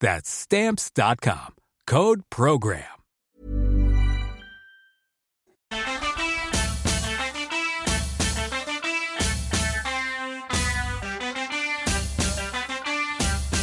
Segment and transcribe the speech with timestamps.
[0.00, 1.54] That's Stamps.com.
[1.86, 2.82] Code Program.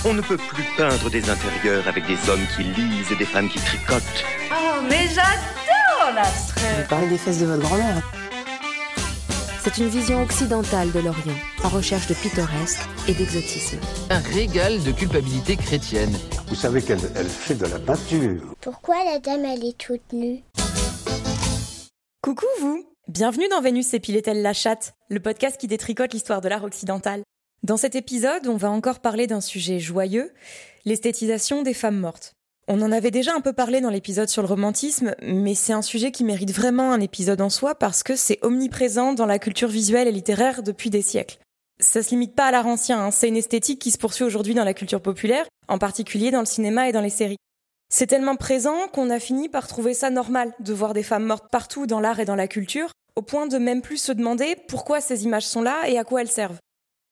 [0.05, 3.47] On ne peut plus peindre des intérieurs avec des hommes qui lisent et des femmes
[3.47, 4.25] qui tricotent.
[4.52, 8.02] Oh, mais j'adore l'abstrait Vous parlez des fesses de votre grand-mère.
[9.64, 13.78] C'est une vision occidentale de l'Orient, en recherche de pittoresque et d'exotisme.
[14.09, 16.11] Un régal de culpabilité chrétienne.
[16.47, 18.42] Vous savez qu'elle elle fait de la peinture.
[18.59, 20.44] Pourquoi la dame elle est toute nue?
[22.22, 26.66] Coucou vous Bienvenue dans Vénus épilait-elle la chatte, le podcast qui détricote l'histoire de l'art
[26.66, 27.23] occidental.
[27.64, 30.33] Dans cet épisode, on va encore parler d'un sujet joyeux,
[30.83, 32.33] l'esthétisation des femmes mortes.
[32.69, 35.81] On en avait déjà un peu parlé dans l'épisode sur le romantisme, mais c'est un
[35.81, 39.67] sujet qui mérite vraiment un épisode en soi parce que c'est omniprésent dans la culture
[39.67, 41.39] visuelle et littéraire depuis des siècles.
[41.81, 43.11] Ça se limite pas à l'art ancien, hein.
[43.11, 46.45] c'est une esthétique qui se poursuit aujourd'hui dans la culture populaire, en particulier dans le
[46.45, 47.36] cinéma et dans les séries.
[47.89, 51.52] C'est tellement présent qu'on a fini par trouver ça normal de voir des femmes mortes
[51.52, 55.02] partout dans l'art et dans la culture, au point de même plus se demander pourquoi
[55.02, 56.59] ces images sont là et à quoi elles servent.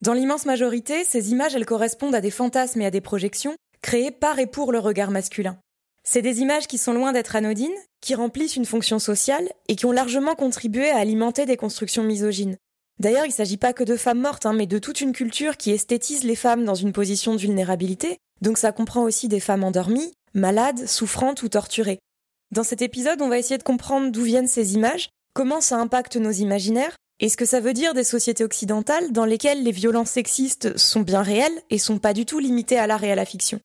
[0.02, 4.12] Dans l'immense majorité, ces images, elles correspondent à des fantasmes et à des projections créées
[4.12, 5.58] par et pour le regard masculin.
[6.04, 7.70] C'est des images qui sont loin d'être anodines,
[8.02, 12.58] qui remplissent une fonction sociale et qui ont largement contribué à alimenter des constructions misogynes.
[13.00, 15.58] D'ailleurs, il ne s'agit pas que de femmes mortes, hein, mais de toute une culture
[15.58, 19.64] qui esthétise les femmes dans une position de vulnérabilité, donc ça comprend aussi des femmes
[19.64, 22.00] endormies, malades, souffrantes ou torturées.
[22.52, 26.18] Dans cet épisode, on va essayer de comprendre d'où viennent ces images, comment ça impacte
[26.18, 30.10] nos imaginaires, et ce que ça veut dire des sociétés occidentales dans lesquelles les violences
[30.10, 33.26] sexistes sont bien réelles et sont pas du tout limitées à l'art et à la
[33.26, 33.60] fiction.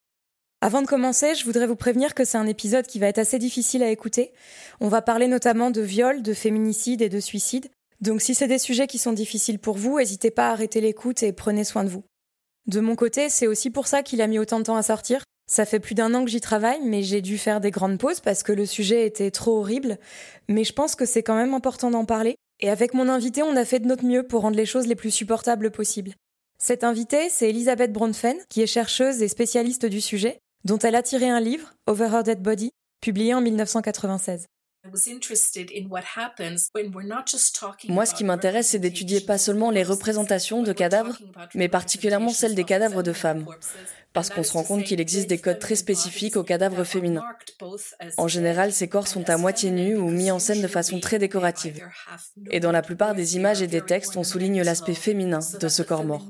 [0.63, 3.39] Avant de commencer, je voudrais vous prévenir que c'est un épisode qui va être assez
[3.39, 4.33] difficile à écouter.
[4.81, 7.69] On va parler notamment de viol, de féminicide et de suicide.
[8.01, 11.23] Donc si c'est des sujets qui sont difficiles pour vous, n'hésitez pas à arrêter l'écoute
[11.23, 12.05] et prenez soin de vous.
[12.67, 15.23] De mon côté, c'est aussi pour ça qu'il a mis autant de temps à sortir.
[15.49, 18.21] Ça fait plus d'un an que j'y travaille, mais j'ai dû faire des grandes pauses
[18.21, 19.99] parce que le sujet était trop horrible.
[20.49, 23.57] Mais je pense que c'est quand même important d'en parler et avec mon invité, on
[23.57, 26.15] a fait de notre mieux pour rendre les choses les plus supportables possibles.
[26.59, 31.03] Cette invitée, c'est Elisabeth Bronfen, qui est chercheuse et spécialiste du sujet, dont elle a
[31.03, 34.47] tiré un livre, Over Her Dead Body, publié en 1996.
[37.89, 41.19] Moi, ce qui m'intéresse, c'est d'étudier pas seulement les représentations de cadavres,
[41.55, 43.47] mais particulièrement celles des cadavres de femmes,
[44.13, 47.25] parce qu'on se rend compte qu'il existe des codes très spécifiques aux cadavres féminins.
[48.17, 51.21] En général, ces corps sont à moitié nus ou mis en scène de façon très
[51.21, 51.81] décorative.
[52.51, 55.83] Et dans la plupart des images et des textes, on souligne l'aspect féminin de ce
[55.83, 56.27] corps mort.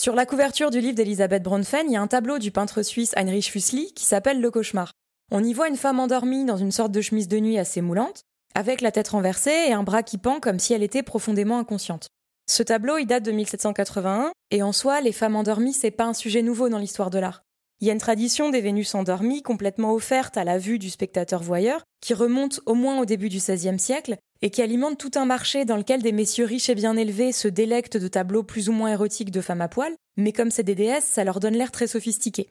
[0.00, 3.14] Sur la couverture du livre d'Elisabeth Bronfen, il y a un tableau du peintre suisse
[3.16, 4.92] Heinrich Füssli qui s'appelle Le cauchemar.
[5.32, 8.22] On y voit une femme endormie dans une sorte de chemise de nuit assez moulante,
[8.54, 12.06] avec la tête renversée et un bras qui pend comme si elle était profondément inconsciente.
[12.48, 16.42] Ce tableau, date de 1781, et en soi, les femmes endormies, c'est pas un sujet
[16.42, 17.42] nouveau dans l'histoire de l'art.
[17.80, 21.42] Il y a une tradition des Vénus endormies complètement offerte à la vue du spectateur
[21.42, 25.24] voyeur, qui remonte au moins au début du XVIe siècle, et qui alimente tout un
[25.24, 28.72] marché dans lequel des messieurs riches et bien élevés se délectent de tableaux plus ou
[28.72, 31.72] moins érotiques de femmes à poil, mais comme c'est des déesses, ça leur donne l'air
[31.72, 32.50] très sophistiqué.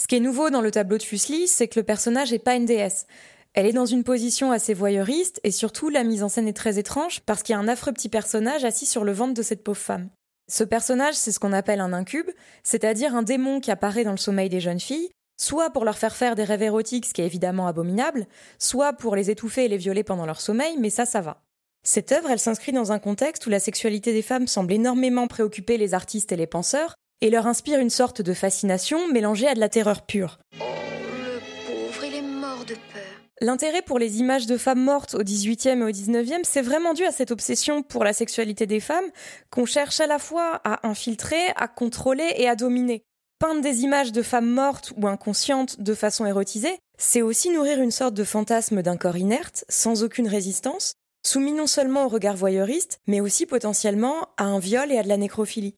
[0.00, 2.56] Ce qui est nouveau dans le tableau de Fuseli, c'est que le personnage n'est pas
[2.56, 3.06] une déesse.
[3.52, 6.78] Elle est dans une position assez voyeuriste, et surtout la mise en scène est très
[6.78, 9.62] étrange, parce qu'il y a un affreux petit personnage assis sur le ventre de cette
[9.62, 10.10] pauvre femme.
[10.48, 12.28] Ce personnage, c'est ce qu'on appelle un incube,
[12.64, 16.16] c'est-à-dire un démon qui apparaît dans le sommeil des jeunes filles, soit pour leur faire
[16.16, 18.26] faire des rêves érotiques, ce qui est évidemment abominable,
[18.58, 21.42] soit pour les étouffer et les violer pendant leur sommeil, mais ça, ça va.
[21.82, 25.76] Cette œuvre, elle s'inscrit dans un contexte où la sexualité des femmes semble énormément préoccuper
[25.76, 29.60] les artistes et les penseurs, et leur inspire une sorte de fascination mélangée à de
[29.60, 30.38] la terreur pure.
[30.60, 33.02] Oh, le pauvre, il est mort de peur.
[33.40, 37.04] L'intérêt pour les images de femmes mortes au XVIIIe et au XIXe, c'est vraiment dû
[37.04, 39.10] à cette obsession pour la sexualité des femmes
[39.50, 43.04] qu'on cherche à la fois à infiltrer, à contrôler et à dominer
[43.46, 47.90] peindre des images de femmes mortes ou inconscientes de façon érotisée, c'est aussi nourrir une
[47.90, 53.00] sorte de fantasme d'un corps inerte, sans aucune résistance, soumis non seulement au regard voyeuriste,
[53.06, 55.74] mais aussi potentiellement à un viol et à de la nécrophilie.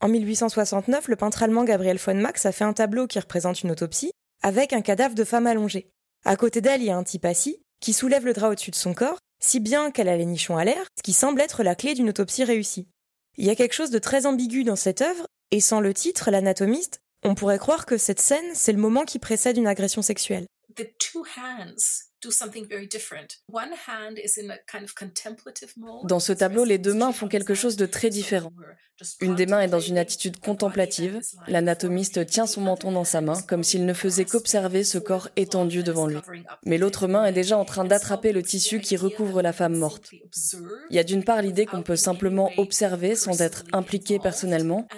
[0.00, 3.72] En 1869, le peintre allemand Gabriel von Max a fait un tableau qui représente une
[3.72, 5.90] autopsie, avec un cadavre de femme allongée.
[6.24, 8.76] À côté d'elle, il y a un type assis, qui soulève le drap au-dessus de
[8.76, 11.74] son corps, si bien qu'elle a les nichons à l'air, ce qui semble être la
[11.74, 12.86] clé d'une autopsie réussie.
[13.36, 16.30] Il y a quelque chose de très ambigu dans cette œuvre, et sans le titre,
[16.30, 20.46] l'anatomiste, on pourrait croire que cette scène, c'est le moment qui précède une agression sexuelle.
[26.04, 28.52] Dans ce tableau, les deux mains font quelque chose de très différent.
[29.20, 31.20] Une des mains est dans une attitude contemplative.
[31.46, 35.84] L'anatomiste tient son menton dans sa main, comme s'il ne faisait qu'observer ce corps étendu
[35.84, 36.18] devant lui.
[36.64, 40.10] Mais l'autre main est déjà en train d'attraper le tissu qui recouvre la femme morte.
[40.90, 44.88] Il y a d'une part l'idée qu'on peut simplement observer sans être impliqué personnellement,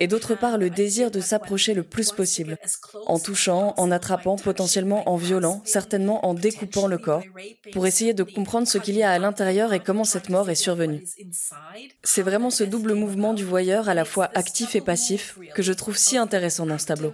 [0.00, 2.58] et d'autre part le désir de s'approcher le plus possible,
[3.06, 7.22] en touchant, en attrapant, potentiellement en violant, certainement en découpant le corps,
[7.72, 10.54] pour essayer de comprendre ce qu'il y a à l'intérieur et comment cette mort est
[10.54, 11.04] survenue.
[12.02, 15.72] C'est vraiment ce double mouvement du voyeur à la fois actif et passif que je
[15.72, 17.12] trouve si intéressant dans ce tableau.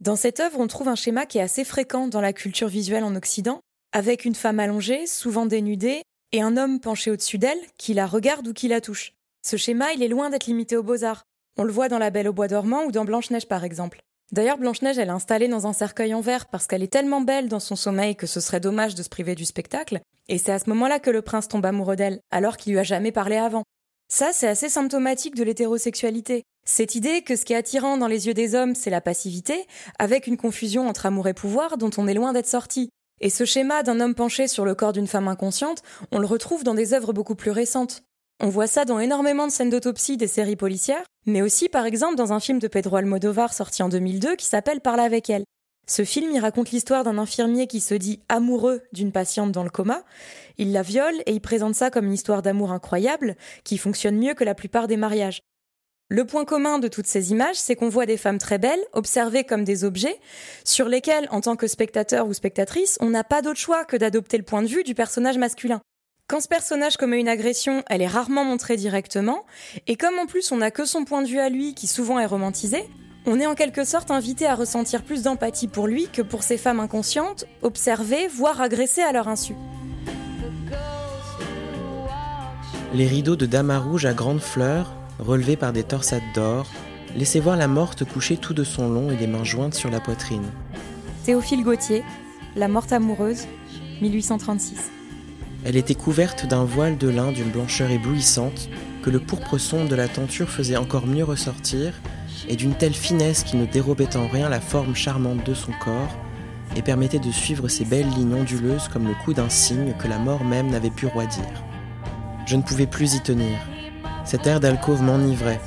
[0.00, 3.04] Dans cette œuvre, on trouve un schéma qui est assez fréquent dans la culture visuelle
[3.04, 3.60] en Occident,
[3.92, 6.02] avec une femme allongée, souvent dénudée,
[6.32, 9.12] et un homme penché au-dessus d'elle, qui la regarde ou qui la touche.
[9.42, 11.24] Ce schéma, il est loin d'être limité aux beaux-arts.
[11.56, 14.02] On le voit dans La Belle au bois dormant ou dans Blanche-Neige par exemple.
[14.32, 17.48] D'ailleurs, Blanche-Neige, elle est installée dans un cercueil en verre parce qu'elle est tellement belle
[17.48, 20.00] dans son sommeil que ce serait dommage de se priver du spectacle.
[20.28, 22.84] Et c'est à ce moment-là que le prince tombe amoureux d'elle, alors qu'il lui a
[22.84, 23.62] jamais parlé avant.
[24.08, 26.42] Ça, c'est assez symptomatique de l'hétérosexualité.
[26.66, 29.66] Cette idée que ce qui est attirant dans les yeux des hommes, c'est la passivité,
[29.98, 32.88] avec une confusion entre amour et pouvoir dont on est loin d'être sorti.
[33.20, 36.64] Et ce schéma d'un homme penché sur le corps d'une femme inconsciente, on le retrouve
[36.64, 38.02] dans des œuvres beaucoup plus récentes.
[38.40, 42.16] On voit ça dans énormément de scènes d'autopsie des séries policières, mais aussi par exemple
[42.16, 45.44] dans un film de Pedro Almodovar sorti en 2002 qui s'appelle Parle avec elle.
[45.86, 49.70] Ce film y raconte l'histoire d'un infirmier qui se dit amoureux d'une patiente dans le
[49.70, 50.02] coma.
[50.58, 54.34] Il la viole et il présente ça comme une histoire d'amour incroyable qui fonctionne mieux
[54.34, 55.40] que la plupart des mariages.
[56.08, 59.44] Le point commun de toutes ces images, c'est qu'on voit des femmes très belles, observées
[59.44, 60.18] comme des objets,
[60.64, 64.36] sur lesquels, en tant que spectateur ou spectatrice, on n'a pas d'autre choix que d'adopter
[64.36, 65.80] le point de vue du personnage masculin.
[66.26, 69.44] Quand ce personnage commet une agression, elle est rarement montrée directement,
[69.86, 72.18] et comme en plus on n'a que son point de vue à lui qui souvent
[72.18, 72.88] est romantisé,
[73.26, 76.56] on est en quelque sorte invité à ressentir plus d'empathie pour lui que pour ces
[76.56, 79.54] femmes inconscientes, observées, voire agressées à leur insu.
[82.94, 86.66] Les rideaux de damas rouge à grandes fleurs, relevés par des torsades d'or,
[87.14, 90.00] laissaient voir la morte couchée tout de son long et les mains jointes sur la
[90.00, 90.50] poitrine.
[91.26, 92.02] Théophile Gautier,
[92.56, 93.46] La morte amoureuse,
[94.00, 94.93] 1836.
[95.64, 98.68] Elle était couverte d'un voile de lin d'une blancheur éblouissante
[99.02, 101.94] que le pourpre sombre de la tenture faisait encore mieux ressortir
[102.48, 106.14] et d'une telle finesse qu'il ne dérobait en rien la forme charmante de son corps
[106.76, 110.18] et permettait de suivre ses belles lignes onduleuses comme le coup d'un cygne que la
[110.18, 111.44] mort même n'avait pu roidir.
[112.46, 113.58] Je ne pouvais plus y tenir.
[114.26, 115.60] Cet air d'alcôve m'enivrait,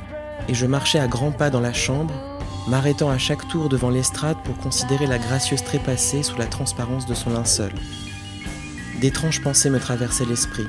[0.48, 2.14] et je marchais à grands pas dans la chambre,
[2.68, 7.14] m'arrêtant à chaque tour devant l'estrade pour considérer la gracieuse trépassée sous la transparence de
[7.14, 7.72] son linceul.
[9.00, 10.66] D'étranges pensées me traversaient l'esprit.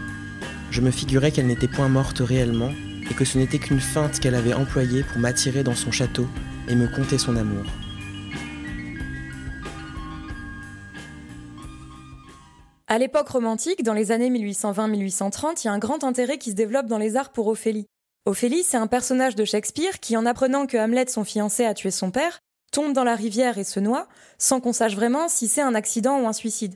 [0.71, 2.73] Je me figurais qu'elle n'était point morte réellement,
[3.11, 6.27] et que ce n'était qu'une feinte qu'elle avait employée pour m'attirer dans son château
[6.69, 7.65] et me conter son amour.
[12.87, 16.55] À l'époque romantique, dans les années 1820-1830, il y a un grand intérêt qui se
[16.55, 17.87] développe dans les arts pour Ophélie.
[18.27, 21.91] Ophélie, c'est un personnage de Shakespeare qui, en apprenant que Hamlet, son fiancé, a tué
[21.91, 22.41] son père,
[22.73, 24.07] tombe dans la rivière et se noie,
[24.37, 26.75] sans qu'on sache vraiment si c'est un accident ou un suicide.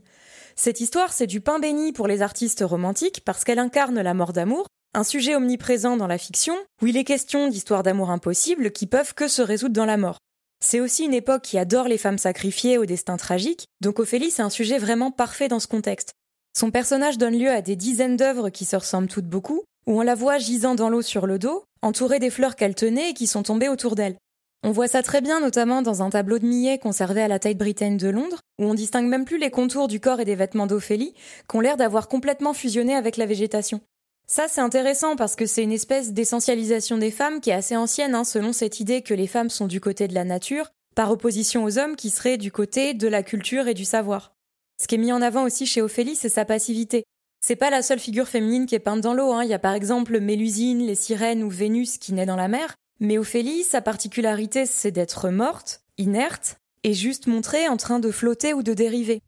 [0.56, 4.32] Cette histoire, c'est du pain béni pour les artistes romantiques parce qu'elle incarne la mort
[4.32, 8.86] d'amour, un sujet omniprésent dans la fiction, où il est question d'histoires d'amour impossibles qui
[8.86, 10.18] peuvent que se résoudre dans la mort.
[10.64, 14.42] C'est aussi une époque qui adore les femmes sacrifiées au destin tragique, donc Ophélie c'est
[14.42, 16.12] un sujet vraiment parfait dans ce contexte.
[16.56, 20.02] Son personnage donne lieu à des dizaines d'œuvres qui se ressemblent toutes beaucoup, où on
[20.02, 23.26] la voit gisant dans l'eau sur le dos, entourée des fleurs qu'elle tenait et qui
[23.26, 24.16] sont tombées autour d'elle.
[24.64, 27.58] On voit ça très bien notamment dans un tableau de Millet conservé à la Tate
[27.58, 30.68] Britain de Londres, où on distingue même plus les contours du corps et des vêtements
[30.68, 31.14] d'Ophélie,
[31.48, 33.80] qui ont l'air d'avoir complètement fusionné avec la végétation.
[34.28, 38.14] Ça, c'est intéressant parce que c'est une espèce d'essentialisation des femmes qui est assez ancienne,
[38.14, 41.64] hein, selon cette idée que les femmes sont du côté de la nature, par opposition
[41.64, 44.32] aux hommes qui seraient du côté de la culture et du savoir.
[44.80, 47.02] Ce qui est mis en avant aussi chez Ophélie, c'est sa passivité.
[47.44, 49.42] C'est pas la seule figure féminine qui est peinte dans l'eau, hein.
[49.42, 52.76] il y a par exemple Mélusine, les sirènes ou Vénus qui naît dans la mer,
[53.02, 58.54] mais Ophélie, sa particularité, c'est d'être morte, inerte, et juste montrée en train de flotter
[58.54, 59.20] ou de dériver.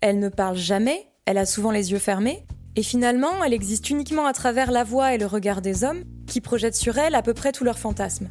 [0.00, 4.24] Elle ne parle jamais, elle a souvent les yeux fermés, Et finalement, elle existe uniquement
[4.24, 7.34] à travers la voix et le regard des hommes, qui projettent sur elle à peu
[7.34, 8.30] près tous leurs fantasmes.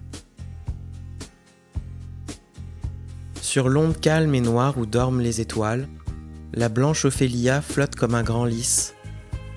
[3.39, 5.87] Sur l'onde calme et noire où dorment les étoiles,
[6.53, 8.95] la blanche Ophélia flotte comme un grand lys,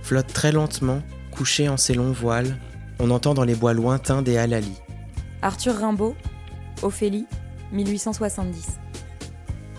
[0.02, 1.00] flotte très lentement,
[1.30, 2.58] couchée en ses longs voiles,
[3.00, 4.83] on entend dans les bois lointains des halalis.
[5.44, 6.16] Arthur Rimbaud,
[6.80, 7.26] Ophélie,
[7.70, 8.78] 1870.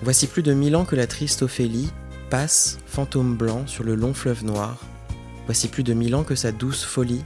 [0.03, 1.89] Voici plus de mille ans que la triste Ophélie
[2.29, 4.79] passe, fantôme blanc, sur le long fleuve noir.
[5.47, 7.23] Voici plus de mille ans que sa douce folie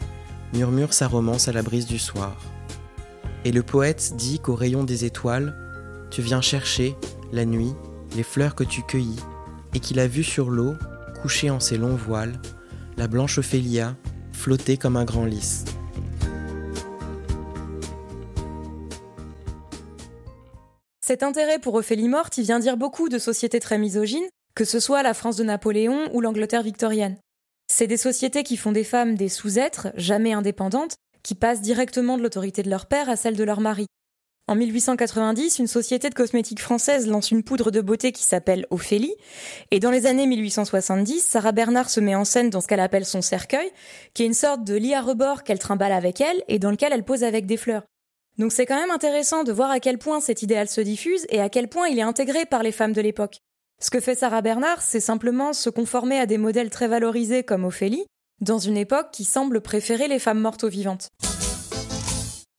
[0.53, 2.38] murmure sa romance à la brise du soir.
[3.43, 5.53] Et le poète dit qu'au rayon des étoiles,
[6.10, 6.96] tu viens chercher,
[7.34, 7.74] la nuit,
[8.15, 9.19] les fleurs que tu cueillis,
[9.74, 10.75] et qu'il a vu sur l'eau,
[11.22, 12.39] couchée en ses longs voiles,
[12.96, 13.98] la blanche Ophélia
[14.31, 15.65] flotter comme un grand lys.
[21.09, 24.79] Cet intérêt pour Ophélie morte, il vient dire beaucoup de sociétés très misogynes, que ce
[24.79, 27.17] soit la France de Napoléon ou l'Angleterre victorienne.
[27.65, 32.21] C'est des sociétés qui font des femmes des sous-êtres, jamais indépendantes, qui passent directement de
[32.21, 33.87] l'autorité de leur père à celle de leur mari.
[34.47, 39.15] En 1890, une société de cosmétiques française lance une poudre de beauté qui s'appelle Ophélie,
[39.71, 43.05] et dans les années 1870, Sarah Bernard se met en scène dans ce qu'elle appelle
[43.07, 43.71] son cercueil,
[44.13, 46.93] qui est une sorte de lit à rebord qu'elle trimballe avec elle et dans lequel
[46.93, 47.81] elle pose avec des fleurs.
[48.39, 51.41] Donc c'est quand même intéressant de voir à quel point cet idéal se diffuse et
[51.41, 53.41] à quel point il est intégré par les femmes de l'époque.
[53.81, 57.65] Ce que fait Sarah Bernard, c'est simplement se conformer à des modèles très valorisés comme
[57.65, 58.05] Ophélie,
[58.39, 61.10] dans une époque qui semble préférer les femmes mortes aux vivantes.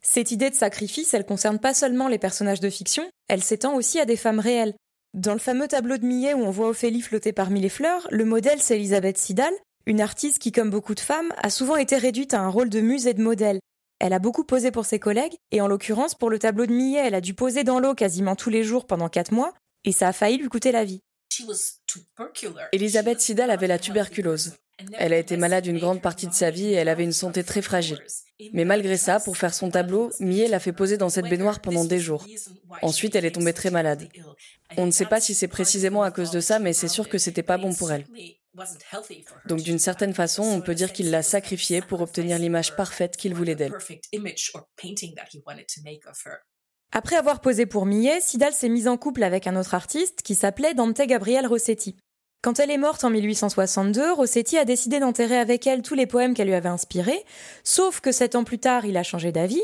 [0.03, 3.99] Cette idée de sacrifice, elle concerne pas seulement les personnages de fiction, elle s'étend aussi
[3.99, 4.75] à des femmes réelles.
[5.15, 8.27] Dans le fameux tableau de Millet où on voit Ophélie flotter parmi les fleurs, le
[8.27, 9.55] modèle c'est Elisabeth Sidal,
[9.87, 12.81] une artiste qui, comme beaucoup de femmes, a souvent été réduite à un rôle de
[12.81, 13.61] muse et de modèle,
[14.01, 17.03] elle a beaucoup posé pour ses collègues, et en l'occurrence, pour le tableau de Millet,
[17.07, 19.53] elle a dû poser dans l'eau quasiment tous les jours pendant quatre mois,
[19.85, 21.03] et ça a failli lui coûter la vie.
[22.73, 24.55] Elisabeth Sidal avait la tuberculose.
[24.95, 27.45] Elle a été malade une grande partie de sa vie et elle avait une santé
[27.45, 28.03] très fragile.
[28.55, 31.85] Mais malgré ça, pour faire son tableau, Millet l'a fait poser dans cette baignoire pendant
[31.85, 32.27] des jours.
[32.81, 34.09] Ensuite, elle est tombée très malade.
[34.79, 37.19] On ne sait pas si c'est précisément à cause de ça, mais c'est sûr que
[37.19, 38.07] c'était pas bon pour elle.
[39.47, 43.35] Donc d'une certaine façon, on peut dire qu'il l'a sacrifiée pour obtenir l'image parfaite qu'il
[43.35, 43.73] voulait d'elle.
[46.93, 50.35] Après avoir posé pour Millet, Sidal s'est mise en couple avec un autre artiste qui
[50.35, 51.97] s'appelait Dante Gabriel Rossetti.
[52.43, 56.33] Quand elle est morte en 1862, Rossetti a décidé d'enterrer avec elle tous les poèmes
[56.33, 57.23] qu'elle lui avait inspirés,
[57.65, 59.63] sauf que sept ans plus tard, il a changé d'avis,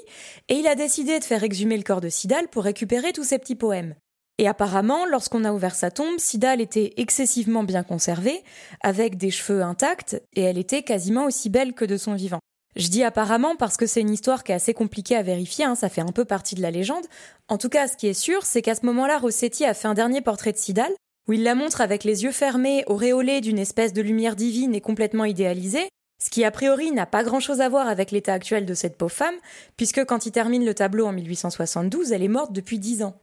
[0.49, 3.39] et il a décidé de faire exhumer le corps de Sidal pour récupérer tous ses
[3.39, 3.95] petits poèmes.
[4.39, 8.43] Et apparemment, lorsqu'on a ouvert sa tombe, Sidal était excessivement bien conservée,
[8.83, 12.41] avec des cheveux intacts, et elle était quasiment aussi belle que de son vivant.
[12.77, 15.75] Je dis apparemment parce que c'est une histoire qui est assez compliquée à vérifier, hein,
[15.75, 17.07] ça fait un peu partie de la légende.
[17.49, 19.95] En tout cas, ce qui est sûr, c'est qu'à ce moment-là, Rossetti a fait un
[19.95, 20.93] dernier portrait de Sidal,
[21.27, 24.83] où il la montre avec les yeux fermés, auréolée d'une espèce de lumière divine et
[24.83, 25.89] complètement idéalisée,
[26.23, 29.13] ce qui a priori n'a pas grand-chose à voir avec l'état actuel de cette pauvre
[29.13, 29.35] femme,
[29.79, 33.19] puisque quand il termine le tableau en 1872, elle est morte depuis dix ans.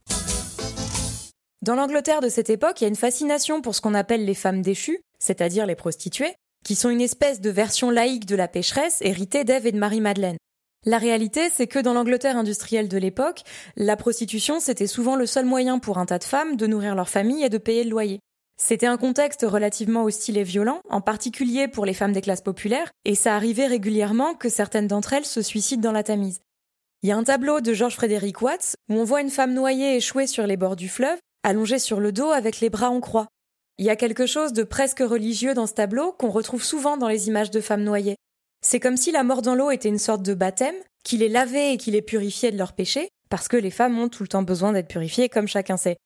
[1.64, 4.34] Dans l'Angleterre de cette époque, il y a une fascination pour ce qu'on appelle les
[4.34, 9.00] femmes déchues, c'est-à-dire les prostituées, qui sont une espèce de version laïque de la pécheresse
[9.00, 10.36] héritée d'Ève et de Marie-Madeleine.
[10.84, 13.44] La réalité, c'est que dans l'Angleterre industrielle de l'époque,
[13.76, 17.08] la prostitution, c'était souvent le seul moyen pour un tas de femmes de nourrir leur
[17.08, 18.20] famille et de payer le loyer.
[18.58, 22.90] C'était un contexte relativement hostile et violent, en particulier pour les femmes des classes populaires,
[23.06, 26.40] et ça arrivait régulièrement que certaines d'entre elles se suicident dans la Tamise.
[27.02, 29.96] Il y a un tableau de Georges Frédéric Watts où on voit une femme noyée
[29.96, 33.28] échouée sur les bords du fleuve, allongée sur le dos avec les bras en croix.
[33.78, 37.08] Il y a quelque chose de presque religieux dans ce tableau qu'on retrouve souvent dans
[37.08, 38.16] les images de femmes noyées.
[38.62, 40.74] C'est comme si la mort dans l'eau était une sorte de baptême,
[41.04, 44.08] qui les lavait et qui les purifiait de leurs péchés, parce que les femmes ont
[44.08, 45.96] tout le temps besoin d'être purifiées, comme chacun sait.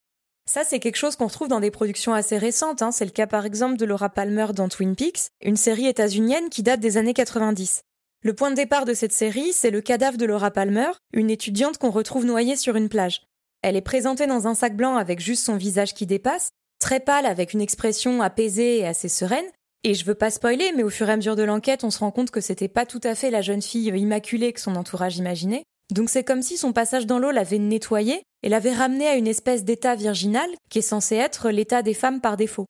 [0.48, 2.80] Ça, c'est quelque chose qu'on retrouve dans des productions assez récentes.
[2.80, 2.90] Hein.
[2.90, 6.62] C'est le cas par exemple de Laura Palmer dans Twin Peaks, une série états-unienne qui
[6.62, 7.82] date des années 90.
[8.22, 11.76] Le point de départ de cette série, c'est le cadavre de Laura Palmer, une étudiante
[11.76, 13.20] qu'on retrouve noyée sur une plage.
[13.62, 17.26] Elle est présentée dans un sac blanc avec juste son visage qui dépasse, très pâle
[17.26, 19.44] avec une expression apaisée et assez sereine.
[19.84, 21.98] Et je veux pas spoiler, mais au fur et à mesure de l'enquête, on se
[21.98, 25.16] rend compte que c'était pas tout à fait la jeune fille immaculée que son entourage
[25.16, 25.64] imaginait.
[25.92, 29.26] Donc c'est comme si son passage dans l'eau l'avait nettoyée et l'avait ramenée à une
[29.26, 32.66] espèce d'état virginal qui est censé être l'état des femmes par défaut.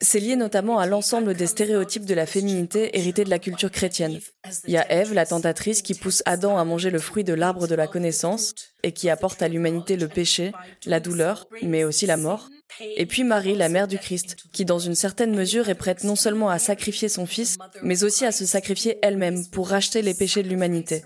[0.00, 4.20] C'est lié notamment à l'ensemble des stéréotypes de la féminité hérités de la culture chrétienne.
[4.66, 7.66] Il y a Ève, la tentatrice, qui pousse Adam à manger le fruit de l'arbre
[7.66, 8.71] de la connaissance.
[8.82, 10.52] Et qui apporte à l'humanité le péché,
[10.86, 12.48] la douleur, mais aussi la mort.
[12.96, 16.16] Et puis Marie, la mère du Christ, qui dans une certaine mesure est prête non
[16.16, 20.42] seulement à sacrifier son fils, mais aussi à se sacrifier elle-même pour racheter les péchés
[20.42, 21.04] de l'humanité.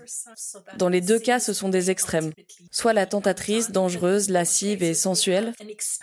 [0.77, 2.31] Dans les deux cas, ce sont des extrêmes.
[2.71, 5.53] Soit la tentatrice, dangereuse, lascive et sensuelle,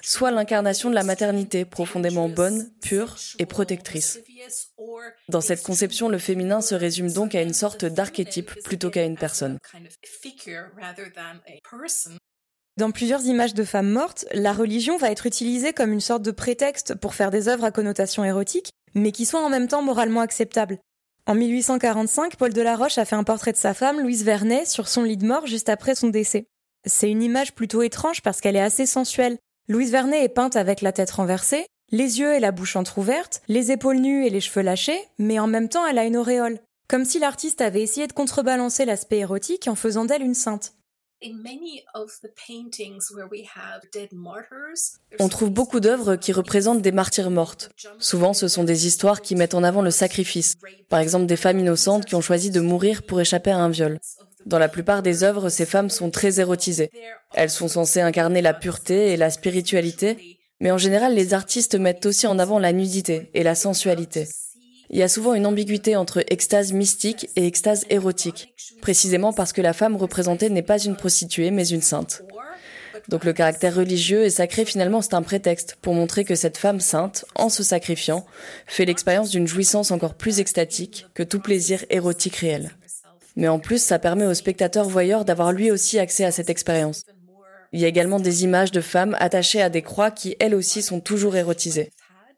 [0.03, 4.19] soit l'incarnation de la maternité, profondément bonne, pure et protectrice.
[5.29, 9.17] Dans cette conception, le féminin se résume donc à une sorte d'archétype plutôt qu'à une
[9.17, 9.59] personne.
[12.77, 16.33] Dans plusieurs images de femmes mortes, la religion va être utilisée comme une sorte de
[16.33, 20.21] prétexte pour faire des œuvres à connotation érotique, mais qui soient en même temps moralement
[20.21, 20.79] acceptables.
[21.27, 25.05] En 1845, Paul Delaroche a fait un portrait de sa femme, Louise Vernet, sur son
[25.05, 26.47] lit de mort juste après son décès.
[26.85, 29.39] C'est une image plutôt étrange parce qu'elle est assez sensuelle.
[29.69, 33.71] Louise Vernet est peinte avec la tête renversée, les yeux et la bouche entr'ouvertes, les
[33.71, 36.59] épaules nues et les cheveux lâchés, mais en même temps elle a une auréole.
[36.89, 40.75] Comme si l'artiste avait essayé de contrebalancer l'aspect érotique en faisant d'elle une sainte.
[45.19, 47.71] On trouve beaucoup d'œuvres qui représentent des martyrs mortes.
[47.99, 50.57] Souvent, ce sont des histoires qui mettent en avant le sacrifice.
[50.91, 53.99] Par exemple, des femmes innocentes qui ont choisi de mourir pour échapper à un viol.
[54.45, 56.91] Dans la plupart des œuvres, ces femmes sont très érotisées.
[57.33, 62.07] Elles sont censées incarner la pureté et la spiritualité, mais en général, les artistes mettent
[62.07, 64.29] aussi en avant la nudité et la sensualité.
[64.91, 69.63] Il y a souvent une ambiguïté entre extase mystique et extase érotique, précisément parce que
[69.63, 72.23] la femme représentée n'est pas une prostituée mais une sainte.
[73.09, 76.81] Donc le caractère religieux et sacré finalement c'est un prétexte pour montrer que cette femme
[76.81, 78.25] sainte, en se sacrifiant,
[78.67, 82.71] fait l'expérience d'une jouissance encore plus extatique que tout plaisir érotique réel.
[83.37, 87.05] Mais en plus ça permet au spectateur voyeur d'avoir lui aussi accès à cette expérience.
[87.75, 90.81] Il y a également des images de femmes attachées à des croix qui elles aussi
[90.81, 91.91] sont toujours érotisées.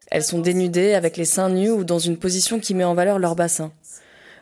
[0.09, 3.19] Elles sont dénudées avec les seins nus ou dans une position qui met en valeur
[3.19, 3.71] leur bassin.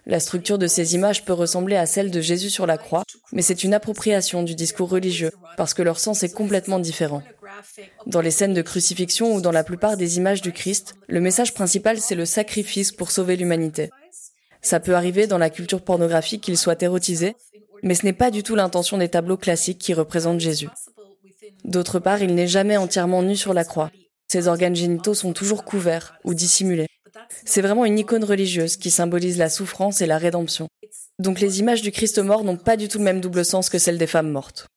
[0.06, 3.42] La structure de ces images peut ressembler à celle de Jésus sur la croix, mais
[3.42, 7.24] c'est une appropriation du discours religieux, parce que leur sens est complètement différent.
[8.06, 11.54] Dans les scènes de crucifixion ou dans la plupart des images du Christ, le message
[11.54, 13.90] principal c'est le sacrifice pour sauver l'humanité.
[14.62, 17.36] Ça peut arriver dans la culture pornographique qu'il soit érotisé,
[17.86, 20.68] mais ce n'est pas du tout l'intention des tableaux classiques qui représentent Jésus.
[21.64, 23.92] D'autre part, il n'est jamais entièrement nu sur la croix.
[24.28, 26.88] Ses organes génitaux sont toujours couverts ou dissimulés.
[27.46, 30.68] C'est vraiment une icône religieuse qui symbolise la souffrance et la rédemption.
[31.20, 33.78] Donc les images du Christ mort n'ont pas du tout le même double sens que
[33.78, 34.68] celles des femmes mortes.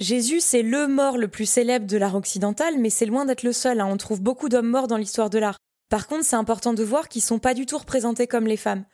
[0.00, 3.52] Jésus, c'est le mort le plus célèbre de l'art occidental, mais c'est loin d'être le
[3.52, 3.80] seul.
[3.80, 3.86] Hein.
[3.86, 5.58] On trouve beaucoup d'hommes morts dans l'histoire de l'art.
[5.88, 8.84] Par contre, c'est important de voir qu'ils sont pas du tout représentés comme les femmes.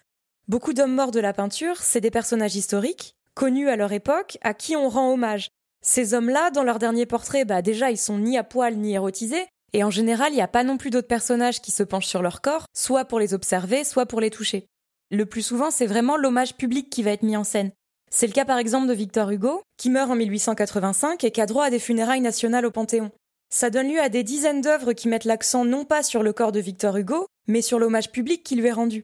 [0.48, 4.54] Beaucoup d'hommes morts de la peinture, c'est des personnages historiques, connus à leur époque, à
[4.54, 5.48] qui on rend hommage.
[5.82, 9.46] Ces hommes-là, dans leur dernier portrait, bah déjà ils sont ni à poil ni érotisés,
[9.72, 12.22] et en général il n'y a pas non plus d'autres personnages qui se penchent sur
[12.22, 14.66] leur corps, soit pour les observer, soit pour les toucher.
[15.10, 17.72] Le plus souvent c'est vraiment l'hommage public qui va être mis en scène.
[18.10, 21.46] C'est le cas par exemple de Victor Hugo, qui meurt en 1885 et qui a
[21.46, 23.10] droit à des funérailles nationales au Panthéon.
[23.54, 26.52] Ça donne lieu à des dizaines d'œuvres qui mettent l'accent non pas sur le corps
[26.52, 29.02] de Victor Hugo, mais sur l'hommage public qui lui est rendu.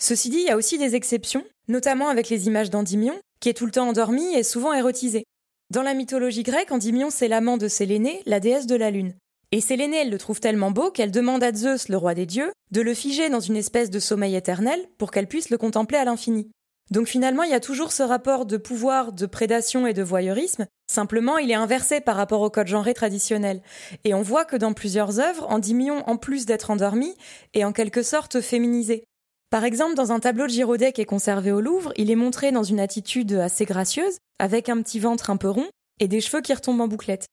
[0.00, 3.54] Ceci dit, il y a aussi des exceptions, notamment avec les images d'Endymion, qui est
[3.54, 5.24] tout le temps endormi et souvent érotisé.
[5.70, 9.14] Dans la mythologie grecque, Endymion, c'est l'amant de Sélénée, la déesse de la lune.
[9.50, 12.52] Et Sélénée, elle le trouve tellement beau qu'elle demande à Zeus, le roi des dieux,
[12.70, 16.04] de le figer dans une espèce de sommeil éternel pour qu'elle puisse le contempler à
[16.04, 16.52] l'infini.
[16.90, 20.66] Donc finalement, il y a toujours ce rapport de pouvoir, de prédation et de voyeurisme,
[20.90, 23.60] simplement il est inversé par rapport au code genré traditionnel.
[24.04, 27.14] Et on voit que dans plusieurs œuvres, Endymion, en plus d'être endormi,
[27.54, 29.04] est en quelque sorte féminisé.
[29.50, 32.52] Par exemple, dans un tableau de Giraudet qui est conservé au Louvre, il est montré
[32.52, 35.66] dans une attitude assez gracieuse, avec un petit ventre un peu rond
[36.00, 37.26] et des cheveux qui retombent en bouclette.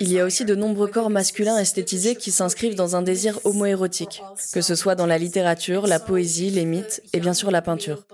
[0.00, 4.20] Il y a aussi de nombreux corps masculins esthétisés qui s'inscrivent dans un désir homoérotique,
[4.52, 8.04] que ce soit dans la littérature, la poésie, les mythes et bien sûr la peinture.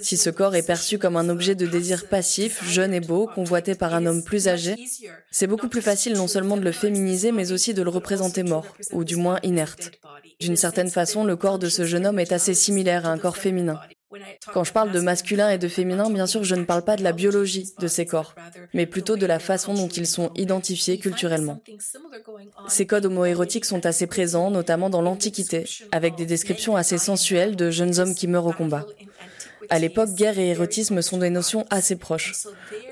[0.00, 3.74] Si ce corps est perçu comme un objet de désir passif, jeune et beau, convoité
[3.74, 4.76] par un homme plus âgé,
[5.30, 8.66] c'est beaucoup plus facile non seulement de le féminiser, mais aussi de le représenter mort,
[8.92, 9.90] ou du moins inerte.
[10.40, 13.36] D'une certaine façon, le corps de ce jeune homme est assez similaire à un corps
[13.36, 13.78] féminin.
[14.52, 17.02] Quand je parle de masculin et de féminin, bien sûr, je ne parle pas de
[17.02, 18.34] la biologie de ces corps,
[18.72, 21.60] mais plutôt de la façon dont ils sont identifiés culturellement.
[22.68, 27.70] Ces codes homoérotiques sont assez présents, notamment dans l'Antiquité, avec des descriptions assez sensuelles de
[27.70, 28.86] jeunes hommes qui meurent au combat.
[29.70, 32.34] À l'époque, guerre et érotisme sont des notions assez proches.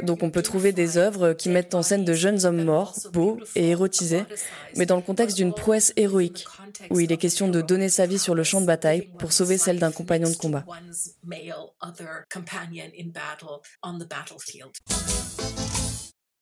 [0.03, 3.39] Donc on peut trouver des œuvres qui mettent en scène de jeunes hommes morts, beaux
[3.55, 4.25] et érotisés,
[4.77, 6.45] mais dans le contexte d'une prouesse héroïque,
[6.91, 9.59] où il est question de donner sa vie sur le champ de bataille pour sauver
[9.59, 10.65] celle d'un compagnon de combat.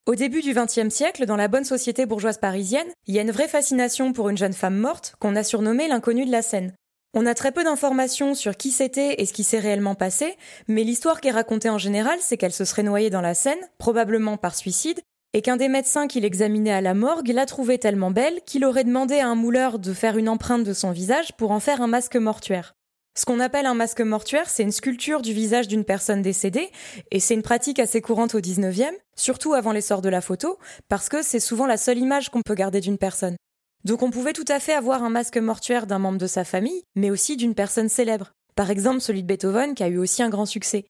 [0.06, 3.30] Au début du XXe siècle, dans la bonne société bourgeoise parisienne, il y a une
[3.30, 6.72] vraie fascination pour une jeune femme morte qu'on a surnommée l'inconnue de la scène.
[7.12, 10.36] On a très peu d'informations sur qui c'était et ce qui s'est réellement passé,
[10.68, 13.58] mais l'histoire qui est racontée en général, c'est qu'elle se serait noyée dans la Seine,
[13.78, 15.00] probablement par suicide,
[15.32, 18.84] et qu'un des médecins qui l'examinait à la morgue l'a trouvée tellement belle qu'il aurait
[18.84, 21.88] demandé à un mouleur de faire une empreinte de son visage pour en faire un
[21.88, 22.74] masque mortuaire.
[23.18, 26.70] Ce qu'on appelle un masque mortuaire, c'est une sculpture du visage d'une personne décédée,
[27.10, 31.08] et c'est une pratique assez courante au 19e, surtout avant l'essor de la photo, parce
[31.08, 33.34] que c'est souvent la seule image qu'on peut garder d'une personne.
[33.84, 36.82] Donc on pouvait tout à fait avoir un masque mortuaire d'un membre de sa famille,
[36.94, 38.32] mais aussi d'une personne célèbre.
[38.54, 40.84] Par exemple celui de Beethoven qui a eu aussi un grand succès.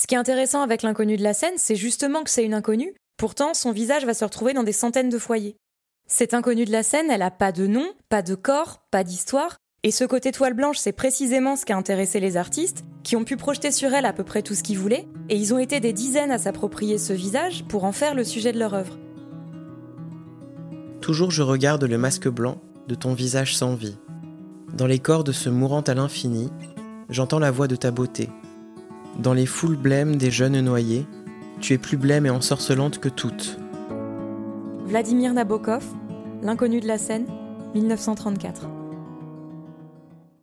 [0.00, 2.94] Ce qui est intéressant avec l'inconnu de la scène, c'est justement que c'est une inconnue,
[3.18, 5.56] pourtant son visage va se retrouver dans des centaines de foyers.
[6.08, 9.58] Cette inconnue de la scène, elle a pas de nom, pas de corps, pas d'histoire,
[9.82, 13.24] et ce côté toile blanche, c'est précisément ce qui a intéressé les artistes, qui ont
[13.24, 15.80] pu projeter sur elle à peu près tout ce qu'ils voulaient, et ils ont été
[15.80, 18.98] des dizaines à s'approprier ce visage pour en faire le sujet de leur œuvre.
[21.02, 23.98] Toujours je regarde le masque blanc de ton visage sans vie.
[24.72, 26.48] Dans les corps de ce mourant à l'infini,
[27.10, 28.28] j'entends la voix de ta beauté.
[29.18, 31.04] Dans les foules blêmes des jeunes noyés,
[31.60, 33.58] tu es plus blême et ensorcelante que toutes.
[34.86, 35.84] Vladimir Nabokov,
[36.40, 37.26] L'inconnu de la scène,
[37.74, 38.68] 1934.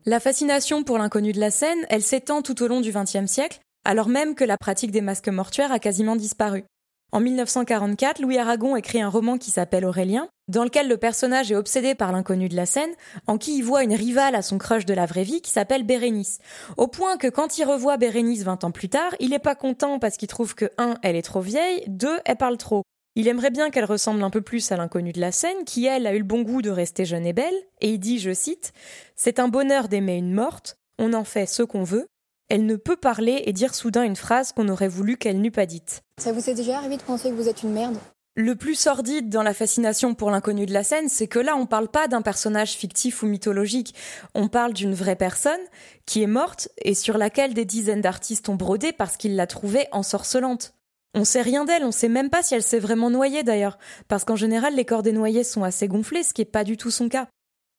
[0.05, 3.61] La fascination pour l'inconnu de la scène, elle s'étend tout au long du XXe siècle,
[3.85, 6.65] alors même que la pratique des masques mortuaires a quasiment disparu.
[7.11, 11.55] En 1944, Louis Aragon écrit un roman qui s'appelle Aurélien, dans lequel le personnage est
[11.55, 12.91] obsédé par l'inconnu de la scène,
[13.27, 15.83] en qui il voit une rivale à son crush de la vraie vie qui s'appelle
[15.83, 16.39] Bérénice.
[16.75, 19.99] Au point que quand il revoit Bérénice 20 ans plus tard, il est pas content
[19.99, 20.95] parce qu'il trouve que 1.
[21.03, 22.19] elle est trop vieille, 2.
[22.25, 22.83] elle parle trop.
[23.15, 26.07] Il aimerait bien qu'elle ressemble un peu plus à l'inconnue de la scène, qui elle
[26.07, 28.71] a eu le bon goût de rester jeune et belle, et il dit, je cite,
[29.15, 32.07] C'est un bonheur d'aimer une morte, on en fait ce qu'on veut,
[32.49, 35.67] elle ne peut parler et dire soudain une phrase qu'on aurait voulu qu'elle n'eût pas
[35.67, 36.01] dite.
[36.17, 37.97] Ça vous est déjà arrivé de penser que vous êtes une merde?
[38.35, 41.65] Le plus sordide dans la fascination pour l'inconnu de la scène, c'est que là, on
[41.65, 43.93] parle pas d'un personnage fictif ou mythologique.
[44.33, 45.59] On parle d'une vraie personne
[46.05, 49.89] qui est morte et sur laquelle des dizaines d'artistes ont brodé parce qu'ils la trouvaient
[49.91, 50.73] ensorcelante.
[51.15, 54.23] On sait rien d'elle, on sait même pas si elle s'est vraiment noyée d'ailleurs, parce
[54.23, 56.91] qu'en général, les corps des noyés sont assez gonflés, ce qui est pas du tout
[56.91, 57.27] son cas.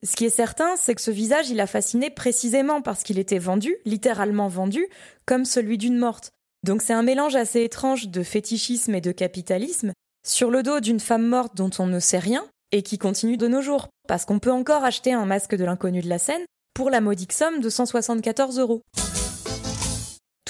[0.04, 3.38] Ce qui est certain, c'est que ce visage, il a fasciné précisément parce qu'il était
[3.38, 4.86] vendu, littéralement vendu,
[5.26, 6.32] comme celui d'une morte.
[6.64, 9.92] Donc c'est un mélange assez étrange de fétichisme et de capitalisme,
[10.26, 13.48] sur le dos d'une femme morte dont on ne sait rien, et qui continue de
[13.48, 16.90] nos jours, parce qu'on peut encore acheter un masque de l'inconnu de la scène pour
[16.90, 18.83] la modique somme de 174 euros.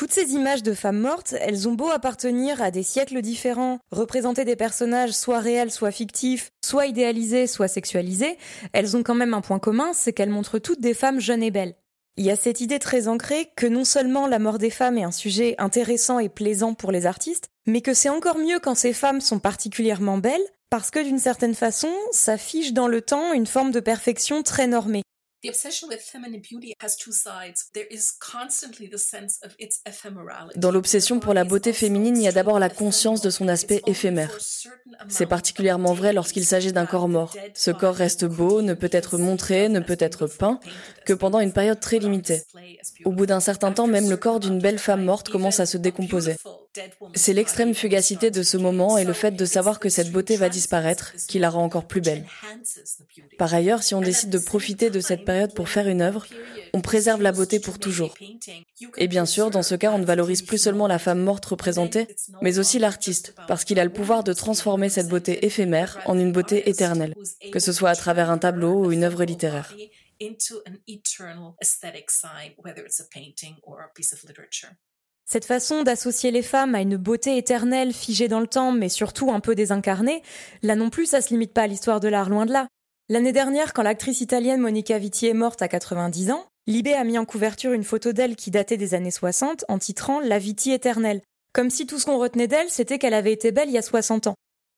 [0.01, 4.47] Toutes ces images de femmes mortes, elles ont beau appartenir à des siècles différents, représenter
[4.47, 8.39] des personnages soit réels, soit fictifs, soit idéalisés, soit sexualisés,
[8.73, 11.51] elles ont quand même un point commun, c'est qu'elles montrent toutes des femmes jeunes et
[11.51, 11.75] belles.
[12.17, 15.05] Il y a cette idée très ancrée que non seulement la mort des femmes est
[15.05, 18.93] un sujet intéressant et plaisant pour les artistes, mais que c'est encore mieux quand ces
[18.93, 23.47] femmes sont particulièrement belles, parce que d'une certaine façon, ça fiche dans le temps une
[23.47, 25.03] forme de perfection très normée.
[30.57, 33.81] Dans l'obsession pour la beauté féminine, il y a d'abord la conscience de son aspect
[33.87, 34.37] éphémère.
[35.09, 37.35] C'est particulièrement vrai lorsqu'il s'agit d'un corps mort.
[37.55, 40.61] Ce corps reste beau, ne peut être montré, ne peut être peint
[41.07, 42.43] que pendant une période très limitée.
[43.07, 45.79] Au bout d'un certain temps, même le corps d'une belle femme morte commence à se
[45.79, 46.37] décomposer.
[47.15, 50.49] C'est l'extrême fugacité de ce moment et le fait de savoir que cette beauté va
[50.49, 52.27] disparaître qui la rend encore plus belle.
[53.39, 56.27] Par ailleurs, si on décide de profiter de cette période pour faire une œuvre,
[56.73, 58.15] on préserve la beauté pour toujours.
[58.99, 62.07] Et bien sûr, dans ce cas, on ne valorise plus seulement la femme morte représentée,
[62.41, 66.33] mais aussi l'artiste, parce qu'il a le pouvoir de transformer cette beauté éphémère en une
[66.33, 67.15] beauté éternelle,
[67.53, 69.75] que ce soit à travers un tableau ou une œuvre littéraire.
[75.25, 79.31] Cette façon d'associer les femmes à une beauté éternelle figée dans le temps, mais surtout
[79.31, 80.23] un peu désincarnée,
[80.63, 82.67] là non plus ça se limite pas à l'histoire de l'art, loin de là.
[83.09, 87.19] L'année dernière, quand l'actrice italienne Monica Vitti est morte à 90 ans, Libé a mis
[87.19, 91.21] en couverture une photo d'elle qui datait des années 60 en titrant La Vitti éternelle,
[91.53, 93.83] comme si tout ce qu'on retenait d'elle c'était qu'elle avait été belle il y a
[93.83, 94.37] 60 ans.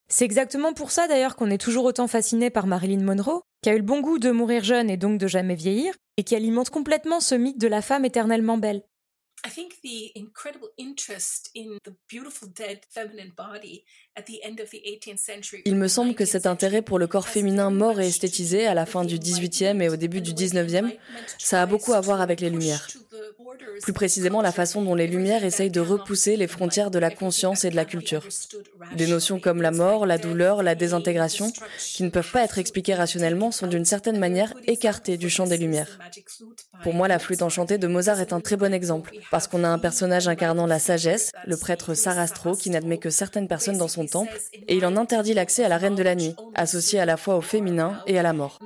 [0.08, 3.74] C'est exactement pour ça d'ailleurs qu'on est toujours autant fasciné par Marilyn Monroe, qui a
[3.74, 6.70] eu le bon goût de mourir jeune et donc de jamais vieillir, et qui alimente
[6.70, 8.82] complètement ce mythe de la femme éternellement belle.
[15.64, 18.86] Il me semble que cet intérêt pour le corps féminin mort et esthétisé à la
[18.86, 20.92] fin du XVIIIe et au début du XIXe,
[21.38, 22.88] ça a beaucoup à voir avec les Lumières.
[23.82, 27.64] Plus précisément, la façon dont les Lumières essayent de repousser les frontières de la conscience
[27.64, 28.26] et de la culture.
[28.96, 32.94] Des notions comme la mort, la douleur, la désintégration, qui ne peuvent pas être expliquées
[32.94, 35.98] rationnellement, sont d'une certaine manière écartées du champ des Lumières.
[36.82, 39.12] Pour moi, la flûte enchantée de Mozart est un très bon exemple.
[39.32, 43.48] Parce qu'on a un personnage incarnant la sagesse, le prêtre Sarastro, qui n'admet que certaines
[43.48, 46.36] personnes dans son temple, et il en interdit l'accès à la reine de la nuit,
[46.54, 48.58] associée à la fois au féminin et à la mort.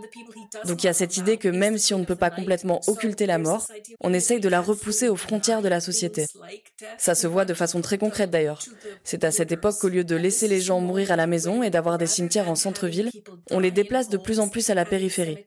[0.65, 3.27] Donc il y a cette idée que même si on ne peut pas complètement occulter
[3.27, 3.69] la mort,
[4.01, 6.27] on essaye de la repousser aux frontières de la société.
[6.99, 8.61] Ça se voit de façon très concrète d'ailleurs.
[9.05, 11.71] C'est à cette époque qu'au lieu de laisser les gens mourir à la maison et
[11.71, 13.11] d'avoir des cimetières en centre-ville,
[13.53, 15.45] on les déplace de plus en plus à la périphérie.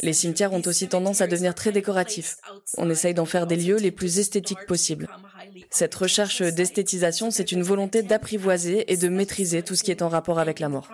[0.00, 2.36] Les cimetières ont aussi tendance à devenir très décoratifs.
[2.78, 5.08] On essaye d'en faire des lieux les plus esthétiques possibles.
[5.70, 10.08] Cette recherche d'esthétisation, c'est une volonté d'apprivoiser et de maîtriser tout ce qui est en
[10.08, 10.88] rapport avec la mort.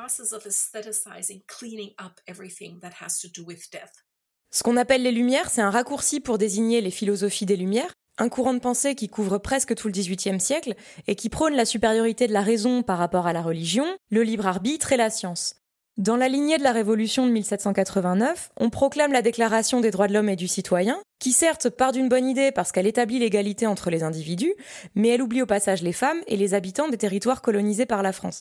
[4.52, 8.28] Ce qu'on appelle les Lumières, c'est un raccourci pour désigner les philosophies des Lumières, un
[8.28, 10.74] courant de pensée qui couvre presque tout le XVIIIe siècle
[11.06, 14.46] et qui prône la supériorité de la raison par rapport à la religion, le libre
[14.46, 15.59] arbitre et la science.
[16.00, 20.14] Dans la lignée de la Révolution de 1789, on proclame la Déclaration des droits de
[20.14, 23.90] l'homme et du citoyen, qui certes part d'une bonne idée parce qu'elle établit l'égalité entre
[23.90, 24.54] les individus,
[24.94, 28.14] mais elle oublie au passage les femmes et les habitants des territoires colonisés par la
[28.14, 28.40] France.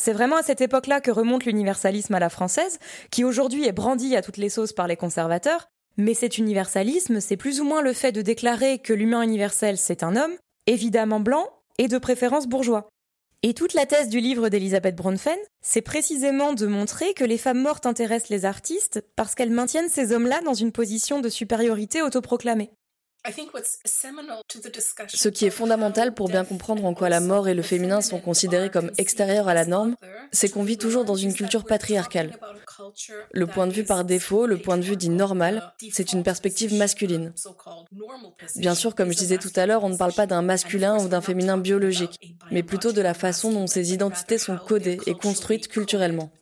[0.00, 2.78] C'est vraiment à cette époque-là que remonte l'universalisme à la française,
[3.10, 7.36] qui aujourd'hui est brandi à toutes les sauces par les conservateurs, mais cet universalisme, c'est
[7.36, 10.36] plus ou moins le fait de déclarer que l'humain universel, c'est un homme,
[10.68, 12.91] évidemment blanc, et de préférence bourgeois.
[13.44, 17.60] Et toute la thèse du livre d'Elisabeth Bronfen, c'est précisément de montrer que les femmes
[17.60, 22.70] mortes intéressent les artistes parce qu'elles maintiennent ces hommes-là dans une position de supériorité autoproclamée.
[25.08, 28.18] Ce qui est fondamental pour bien comprendre en quoi la mort et le féminin sont
[28.18, 29.94] considérés comme extérieurs à la norme,
[30.32, 32.36] c'est qu'on vit toujours dans une culture patriarcale.
[33.32, 36.74] Le point de vue par défaut, le point de vue dit normal, c'est une perspective
[36.74, 37.32] masculine.
[38.56, 41.08] Bien sûr, comme je disais tout à l'heure, on ne parle pas d'un masculin ou
[41.08, 45.68] d'un féminin biologique, mais plutôt de la façon dont ces identités sont codées et construites
[45.68, 46.32] culturellement.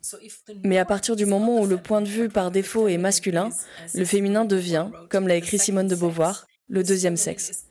[0.65, 3.51] Mais à partir du moment où le point de vue par défaut est masculin,
[3.95, 7.65] le féminin devient, comme l'a écrit Simone de Beauvoir, le deuxième sexe.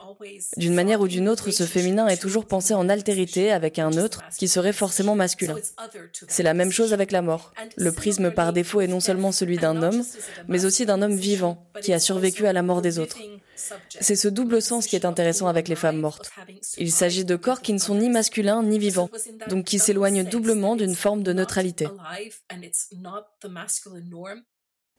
[0.58, 4.24] D'une manière ou d'une autre, ce féminin est toujours pensé en altérité avec un neutre
[4.38, 5.56] qui serait forcément masculin.
[6.28, 7.54] C'est la même chose avec la mort.
[7.78, 10.04] Le prisme par défaut est non seulement celui d'un homme,
[10.48, 13.18] mais aussi d'un homme vivant qui a survécu à la mort des autres.
[14.00, 16.32] C'est ce double sens qui est intéressant avec les femmes mortes.
[16.78, 19.10] Il s'agit de corps qui ne sont ni masculins ni vivants,
[19.48, 21.88] donc qui s'éloignent doublement d'une forme de neutralité.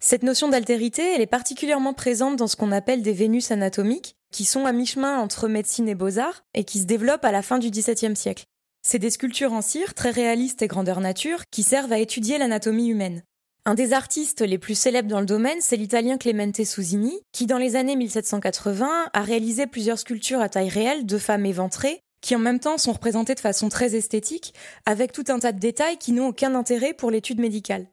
[0.02, 4.46] Cette notion d'altérité, elle est particulièrement présente dans ce qu'on appelle des Vénus anatomiques, qui
[4.46, 7.70] sont à mi-chemin entre médecine et beaux-arts, et qui se développent à la fin du
[7.70, 8.44] XVIIe siècle.
[8.82, 12.88] C'est des sculptures en cire, très réalistes et grandeur nature, qui servent à étudier l'anatomie
[12.88, 13.22] humaine.
[13.66, 17.58] Un des artistes les plus célèbres dans le domaine, c'est l'italien Clemente Susini, qui dans
[17.58, 22.38] les années 1780 a réalisé plusieurs sculptures à taille réelle de femmes éventrées, qui en
[22.38, 24.54] même temps sont représentées de façon très esthétique,
[24.86, 27.86] avec tout un tas de détails qui n'ont aucun intérêt pour l'étude médicale.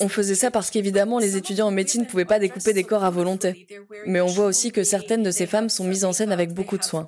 [0.00, 3.04] On faisait ça parce qu'évidemment les étudiants en médecine ne pouvaient pas découper des corps
[3.04, 3.66] à volonté.
[4.06, 6.78] Mais on voit aussi que certaines de ces femmes sont mises en scène avec beaucoup
[6.78, 7.06] de soin.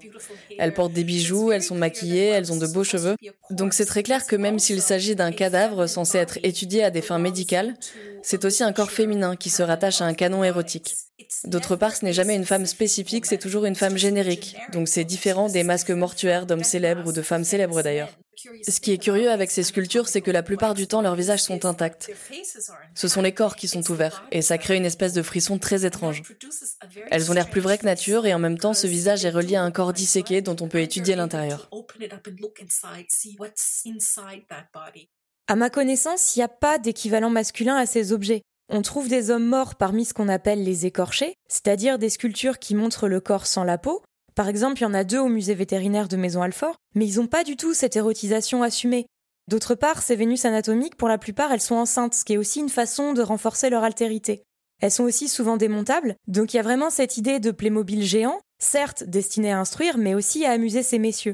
[0.58, 3.16] Elles portent des bijoux, elles sont maquillées, elles ont de beaux cheveux.
[3.50, 7.02] Donc c'est très clair que même s'il s'agit d'un cadavre censé être étudié à des
[7.02, 7.74] fins médicales,
[8.22, 10.96] c'est aussi un corps féminin qui se rattache à un canon érotique.
[11.44, 14.56] D'autre part, ce n'est jamais une femme spécifique, c'est toujours une femme générique.
[14.72, 18.10] Donc c'est différent des masques mortuaires d'hommes célèbres ou de femmes célèbres d'ailleurs.
[18.37, 21.42] Ce qui est curieux avec ces sculptures, c'est que la plupart du temps, leurs visages
[21.42, 22.11] sont intacts.
[22.94, 25.85] Ce sont les corps qui sont ouverts, et ça crée une espèce de frisson très
[25.87, 26.22] étrange.
[27.11, 29.57] Elles ont l'air plus vraies que nature, et en même temps, ce visage est relié
[29.57, 31.70] à un corps disséqué dont on peut étudier l'intérieur.
[35.49, 38.42] À ma connaissance, il n'y a pas d'équivalent masculin à ces objets.
[38.68, 42.75] On trouve des hommes morts parmi ce qu'on appelle les écorchés, c'est-à-dire des sculptures qui
[42.75, 44.03] montrent le corps sans la peau,
[44.37, 47.16] par exemple, il y en a deux au musée vétérinaire de Maison Alfort, mais ils
[47.16, 49.07] n'ont pas du tout cette érotisation assumée.
[49.49, 52.61] D'autre part, ces Vénus anatomiques, pour la plupart, elles sont enceintes, ce qui est aussi
[52.61, 54.42] une façon de renforcer leur altérité.
[54.83, 58.38] Elles sont aussi souvent démontables, donc il y a vraiment cette idée de Playmobil géant,
[58.59, 61.33] certes destiné à instruire, mais aussi à amuser ces messieurs.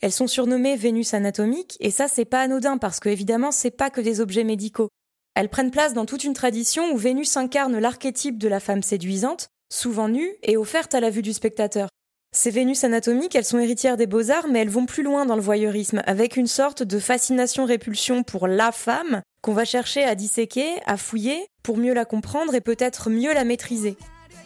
[0.00, 3.90] Elles sont surnommées Vénus anatomiques, et ça c'est pas anodin parce que évidemment c'est pas
[3.90, 4.88] que des objets médicaux.
[5.34, 9.48] Elles prennent place dans toute une tradition où Vénus incarne l'archétype de la femme séduisante,
[9.70, 11.88] souvent nue et offerte à la vue du spectateur.
[12.30, 15.42] Ces Vénus anatomiques, elles sont héritières des beaux-arts, mais elles vont plus loin dans le
[15.42, 20.98] voyeurisme, avec une sorte de fascination-répulsion pour la femme qu'on va chercher à disséquer, à
[20.98, 23.96] fouiller, pour mieux la comprendre et peut-être mieux la maîtriser.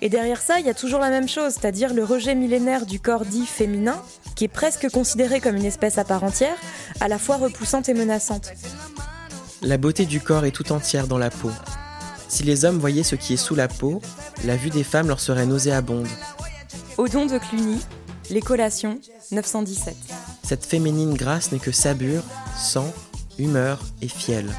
[0.00, 3.00] Et derrière ça, il y a toujours la même chose, c'est-à-dire le rejet millénaire du
[3.00, 4.00] corps dit féminin,
[4.36, 6.56] qui est presque considéré comme une espèce à part entière,
[7.00, 8.52] à la fois repoussante et menaçante.
[9.60, 11.50] La beauté du corps est tout entière dans la peau.
[12.28, 14.00] Si les hommes voyaient ce qui est sous la peau,
[14.44, 16.08] la vue des femmes leur serait nauséabonde,
[16.98, 17.78] Odon de Cluny,
[18.30, 19.00] Les collations,
[19.30, 19.96] 917.
[20.42, 22.22] Cette féminine grâce n'est que sabure,
[22.56, 22.92] sang,
[23.38, 24.50] humeur et fiel.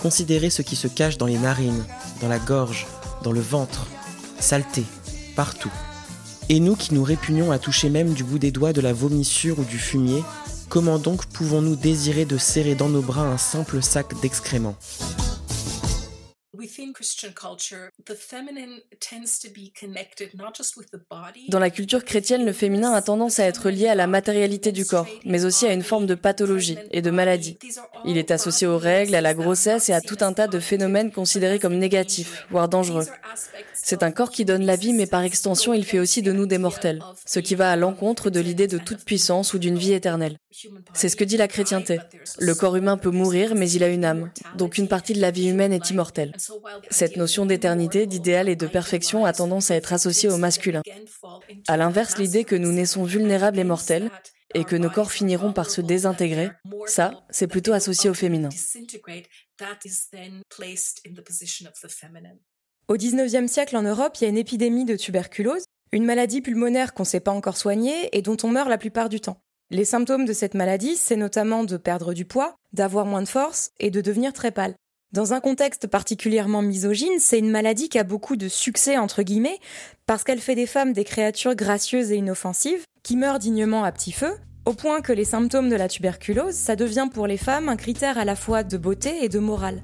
[0.00, 1.84] Considérez ce qui se cache dans les narines,
[2.20, 2.86] dans la gorge,
[3.22, 3.86] dans le ventre,
[4.40, 4.84] saleté,
[5.36, 5.72] partout.
[6.48, 9.58] Et nous qui nous répugnons à toucher même du bout des doigts de la vomissure
[9.58, 10.22] ou du fumier,
[10.68, 14.76] comment donc pouvons-nous désirer de serrer dans nos bras un simple sac d'excréments?
[21.48, 24.84] Dans la culture chrétienne, le féminin a tendance à être lié à la matérialité du
[24.84, 27.58] corps, mais aussi à une forme de pathologie et de maladie.
[28.04, 31.12] Il est associé aux règles, à la grossesse et à tout un tas de phénomènes
[31.12, 33.06] considérés comme négatifs, voire dangereux.
[33.74, 36.46] C'est un corps qui donne la vie, mais par extension, il fait aussi de nous
[36.46, 39.92] des mortels, ce qui va à l'encontre de l'idée de toute puissance ou d'une vie
[39.92, 40.38] éternelle.
[40.94, 41.98] C'est ce que dit la chrétienté.
[42.38, 45.30] Le corps humain peut mourir, mais il a une âme, donc une partie de la
[45.30, 46.34] vie humaine est immortelle.
[46.90, 50.82] Cette notion d'éternité, d'idéal et de perfection a tendance à être associée au masculin.
[51.68, 54.10] À l'inverse, l'idée que nous naissons vulnérables et mortels,
[54.54, 56.50] et que nos corps finiront par se désintégrer,
[56.86, 58.50] ça, c'est plutôt associé au féminin.
[62.86, 66.94] Au XIXe siècle en Europe, il y a une épidémie de tuberculose, une maladie pulmonaire
[66.94, 69.43] qu'on ne sait pas encore soigner et dont on meurt la plupart du temps.
[69.70, 73.70] Les symptômes de cette maladie, c'est notamment de perdre du poids, d'avoir moins de force
[73.80, 74.74] et de devenir très pâle.
[75.10, 79.58] Dans un contexte particulièrement misogyne, c'est une maladie qui a beaucoup de succès entre guillemets
[80.06, 84.12] parce qu'elle fait des femmes des créatures gracieuses et inoffensives qui meurent dignement à petit
[84.12, 84.32] feu,
[84.66, 88.18] au point que les symptômes de la tuberculose, ça devient pour les femmes un critère
[88.18, 89.82] à la fois de beauté et de morale.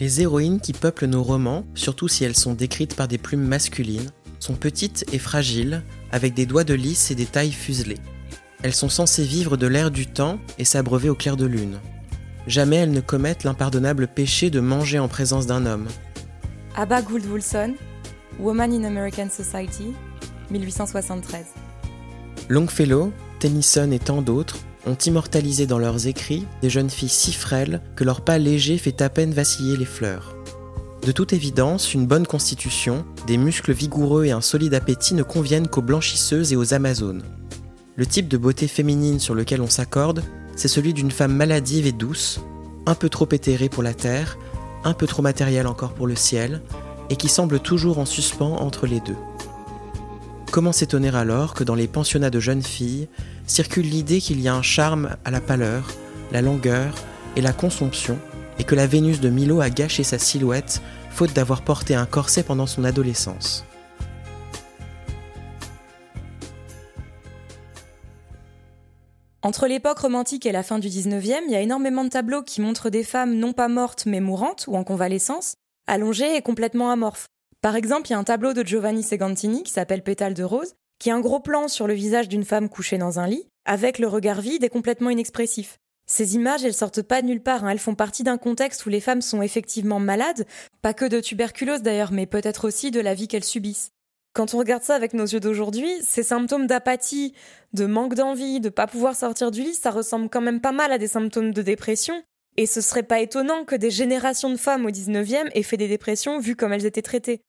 [0.00, 4.10] Les héroïnes qui peuplent nos romans, surtout si elles sont décrites par des plumes masculines,
[4.38, 5.82] sont petites et fragiles,
[6.14, 7.98] avec des doigts de lys et des tailles fuselées.
[8.62, 11.80] Elles sont censées vivre de l'air du temps et s'abreuver au clair de lune.
[12.46, 15.88] Jamais elles ne commettent l'impardonnable péché de manger en présence d'un homme.
[16.76, 17.74] Abba Gould Wilson,
[18.38, 19.92] Woman in American Society,
[20.52, 21.46] 1873.
[22.48, 27.80] Longfellow, Tennyson et tant d'autres ont immortalisé dans leurs écrits des jeunes filles si frêles
[27.96, 30.33] que leur pas léger fait à peine vaciller les fleurs.
[31.04, 35.68] De toute évidence, une bonne constitution, des muscles vigoureux et un solide appétit ne conviennent
[35.68, 37.22] qu'aux blanchisseuses et aux amazones.
[37.96, 40.24] Le type de beauté féminine sur lequel on s'accorde,
[40.56, 42.40] c'est celui d'une femme maladive et douce,
[42.86, 44.38] un peu trop éthérée pour la terre,
[44.82, 46.62] un peu trop matérielle encore pour le ciel,
[47.10, 49.16] et qui semble toujours en suspens entre les deux.
[50.52, 53.08] Comment s'étonner alors que dans les pensionnats de jeunes filles
[53.46, 55.86] circule l'idée qu'il y a un charme à la pâleur,
[56.32, 56.94] la longueur
[57.36, 58.18] et la consomption,
[58.58, 62.42] et que la Vénus de Milo a gâché sa silhouette faute d'avoir porté un corset
[62.42, 63.64] pendant son adolescence.
[69.42, 72.62] Entre l'époque romantique et la fin du 19e, il y a énormément de tableaux qui
[72.62, 75.54] montrent des femmes non pas mortes mais mourantes ou en convalescence,
[75.86, 77.28] allongées et complètement amorphes.
[77.60, 80.72] Par exemple, il y a un tableau de Giovanni Segantini qui s'appelle Pétale de rose,
[80.98, 83.98] qui est un gros plan sur le visage d'une femme couchée dans un lit, avec
[83.98, 85.78] le regard vide et complètement inexpressif.
[86.06, 87.70] Ces images, elles sortent pas de nulle part, hein.
[87.70, 90.46] elles font partie d'un contexte où les femmes sont effectivement malades,
[90.82, 93.90] pas que de tuberculose d'ailleurs, mais peut-être aussi de la vie qu'elles subissent.
[94.34, 97.34] Quand on regarde ça avec nos yeux d'aujourd'hui, ces symptômes d'apathie,
[97.72, 100.92] de manque d'envie, de pas pouvoir sortir du lit, ça ressemble quand même pas mal
[100.92, 102.22] à des symptômes de dépression,
[102.56, 105.88] et ce serait pas étonnant que des générations de femmes au 19e aient fait des
[105.88, 107.40] dépressions vues comme elles étaient traitées.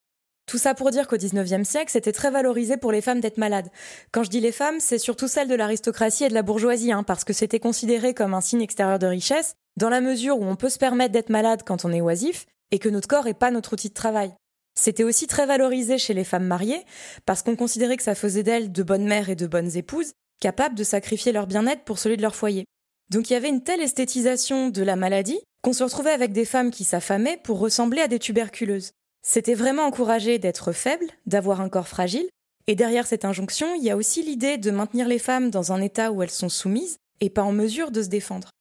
[0.46, 3.70] Tout ça pour dire qu'au XIXe siècle, c'était très valorisé pour les femmes d'être malades.
[4.12, 7.04] Quand je dis les femmes, c'est surtout celles de l'aristocratie et de la bourgeoisie, hein,
[7.04, 10.56] parce que c'était considéré comme un signe extérieur de richesse, dans la mesure où on
[10.56, 13.50] peut se permettre d'être malade quand on est oisif, et que notre corps n'est pas
[13.50, 14.34] notre outil de travail.
[14.80, 16.86] C'était aussi très valorisé chez les femmes mariées,
[17.26, 20.76] parce qu'on considérait que ça faisait d'elles de bonnes mères et de bonnes épouses, capables
[20.76, 22.66] de sacrifier leur bien-être pour celui de leur foyer.
[23.10, 26.46] Donc il y avait une telle esthétisation de la maladie qu'on se retrouvait avec des
[26.46, 28.92] femmes qui s'affamaient pour ressembler à des tuberculeuses.
[29.28, 32.30] C'était vraiment encouragé d'être faible, d'avoir un corps fragile,
[32.68, 35.82] et derrière cette injonction, il y a aussi l'idée de maintenir les femmes dans un
[35.82, 38.52] état où elles sont soumises et pas en mesure de se défendre.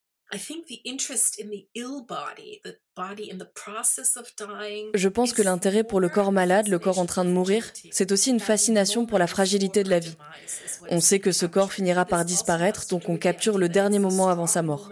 [4.95, 8.13] Je pense que l'intérêt pour le corps malade, le corps en train de mourir, c'est
[8.13, 10.17] aussi une fascination pour la fragilité de la vie.
[10.91, 14.47] On sait que ce corps finira par disparaître, donc on capture le dernier moment avant
[14.47, 14.91] sa mort.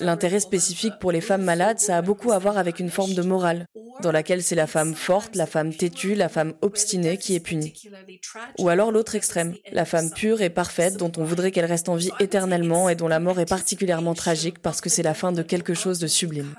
[0.00, 3.22] L'intérêt spécifique pour les femmes malades, ça a beaucoup à voir avec une forme de
[3.22, 3.66] morale,
[4.00, 7.74] dans laquelle c'est la femme forte, la femme têtue, la femme obstinée qui est punie.
[8.58, 11.96] Ou alors l'autre extrême, la femme pure et parfaite dont on voudrait qu'elle reste en
[11.96, 15.42] vie éternellement et dont la mort est particulièrement tragique parce que c'est la fin de
[15.42, 16.54] quelque chose de sublime.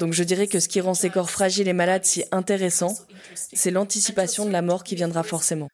[0.00, 2.94] Donc je dirais que ce qui rend ces corps fragiles et malades si intéressants,
[3.34, 5.68] c'est l'anticipation de la mort qui viendra forcément.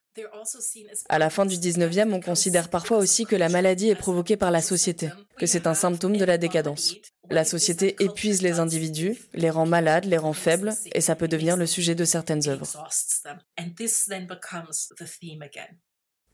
[1.09, 4.51] À la fin du 19e, on considère parfois aussi que la maladie est provoquée par
[4.51, 6.95] la société, que c'est un symptôme de la décadence.
[7.31, 11.57] La société épuise les individus, les rend malades, les rend faibles, et ça peut devenir
[11.57, 12.67] le sujet de certaines œuvres.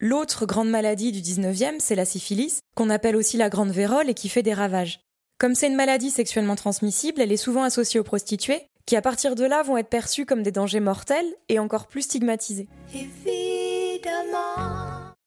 [0.01, 4.15] L'autre grande maladie du 19e, c'est la syphilis, qu'on appelle aussi la grande vérole et
[4.15, 5.01] qui fait des ravages.
[5.39, 9.37] Comme c'est une maladie sexuellement transmissible, elle est souvent associée aux prostituées, qui à partir
[9.37, 12.67] de là vont être perçus comme des dangers mortels et encore plus stigmatisés.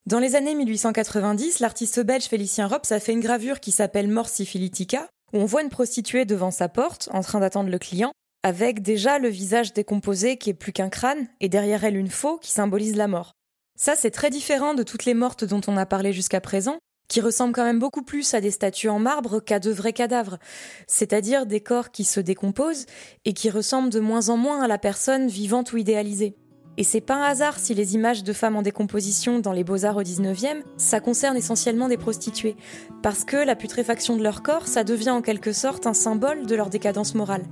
[0.04, 4.28] Dans les années 1890, l'artiste belge Félicien Rops a fait une gravure qui s'appelle Mort
[4.28, 8.82] syphilitica, où on voit une prostituée devant sa porte, en train d'attendre le client, avec
[8.82, 12.50] déjà le visage décomposé qui est plus qu'un crâne, et derrière elle une faux qui
[12.50, 13.32] symbolise la mort.
[13.78, 16.76] Ça, c'est très différent de toutes les mortes dont on a parlé jusqu'à présent,
[17.12, 20.38] qui ressemblent quand même beaucoup plus à des statues en marbre qu'à de vrais cadavres,
[20.86, 22.86] c'est-à-dire des corps qui se décomposent
[23.26, 26.34] et qui ressemblent de moins en moins à la personne vivante ou idéalisée.
[26.78, 29.98] Et c'est pas un hasard si les images de femmes en décomposition dans les beaux-arts
[29.98, 32.56] au 19e, ça concerne essentiellement des prostituées,
[33.02, 36.54] parce que la putréfaction de leur corps, ça devient en quelque sorte un symbole de
[36.54, 37.44] leur décadence morale.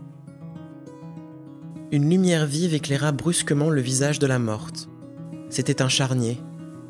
[1.92, 4.88] Une lumière vive éclaira brusquement le visage de la morte.
[5.50, 6.40] C'était un charnier,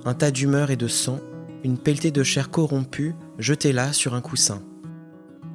[0.05, 1.19] un tas d'humeur et de sang,
[1.65, 4.63] une pelletée de chair corrompue jetée là sur un coussin.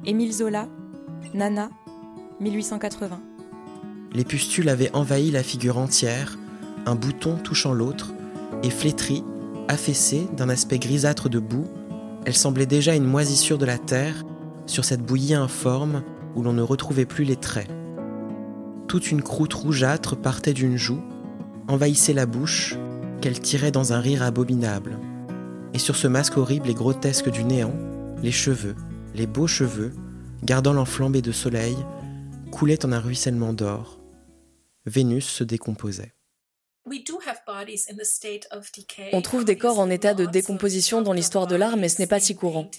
[0.04, 0.68] Émile Zola,
[1.34, 1.70] Nana,
[2.40, 3.20] 1880.
[4.12, 6.38] Les pustules avaient envahi la figure entière,
[6.86, 8.12] un bouton touchant l'autre,
[8.62, 9.24] et flétrie,
[9.68, 11.66] affaissée d'un aspect grisâtre de boue,
[12.24, 14.24] elle semblait déjà une moisissure de la terre
[14.66, 16.02] sur cette bouillie informe
[16.34, 17.68] où l'on ne retrouvait plus les traits.
[18.88, 21.02] Toute une croûte rougeâtre partait d'une joue,
[21.68, 22.76] envahissait la bouche,
[23.20, 24.98] qu'elle tirait dans un rire abominable
[25.76, 27.74] et sur ce masque horrible et grotesque du néant,
[28.22, 28.74] les cheveux,
[29.14, 29.92] les beaux cheveux,
[30.42, 31.76] gardant l'enflambé de soleil,
[32.50, 34.00] coulaient en un ruissellement d'or.
[34.86, 36.14] Vénus se décomposait.
[39.12, 42.06] On trouve des corps en état de décomposition dans l'histoire de l'art, mais ce n'est
[42.06, 42.70] pas si courant.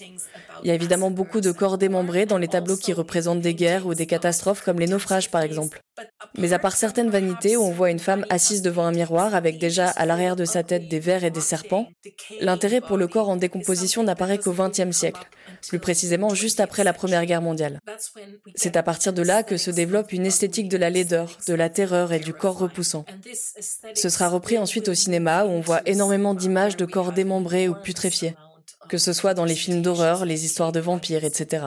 [0.62, 3.86] Il y a évidemment beaucoup de corps démembrés dans les tableaux qui représentent des guerres
[3.86, 5.80] ou des catastrophes comme les naufrages par exemple.
[6.36, 9.58] Mais à part certaines vanités où on voit une femme assise devant un miroir avec
[9.58, 11.88] déjà à l'arrière de sa tête des vers et des serpents,
[12.40, 15.26] l'intérêt pour le corps en décomposition n'apparaît qu'au XXe siècle,
[15.68, 17.80] plus précisément juste après la Première Guerre mondiale.
[18.54, 21.68] C'est à partir de là que se développe une esthétique de la laideur, de la
[21.68, 23.04] terreur et du corps repoussant.
[23.94, 27.74] Ce sera repris ensuite au cinéma où on voit énormément d'images de corps démembrés ou
[27.74, 28.34] putréfiés
[28.88, 31.66] que ce soit dans les films d'horreur, les histoires de vampires, etc.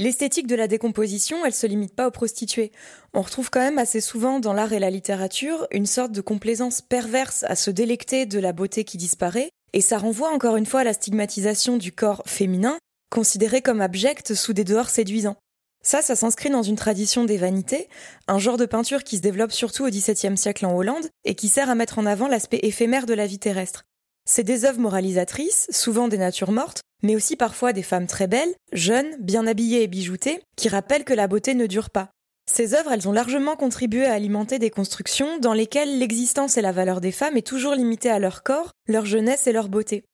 [0.00, 2.72] L'esthétique de la décomposition, elle se limite pas aux prostituées.
[3.12, 6.80] On retrouve quand même assez souvent dans l'art et la littérature une sorte de complaisance
[6.80, 10.80] perverse à se délecter de la beauté qui disparaît, et ça renvoie encore une fois
[10.80, 12.76] à la stigmatisation du corps féminin,
[13.10, 15.36] considéré comme abject sous des dehors séduisants.
[15.84, 17.88] Ça, ça s'inscrit dans une tradition des vanités,
[18.26, 21.48] un genre de peinture qui se développe surtout au XVIIe siècle en Hollande et qui
[21.48, 23.84] sert à mettre en avant l'aspect éphémère de la vie terrestre.
[24.24, 28.54] C'est des œuvres moralisatrices, souvent des natures mortes, mais aussi parfois des femmes très belles,
[28.72, 32.08] jeunes, bien habillées et bijoutées, qui rappellent que la beauté ne dure pas.
[32.50, 36.72] Ces œuvres, elles ont largement contribué à alimenter des constructions dans lesquelles l'existence et la
[36.72, 40.04] valeur des femmes est toujours limitée à leur corps, leur jeunesse et leur beauté.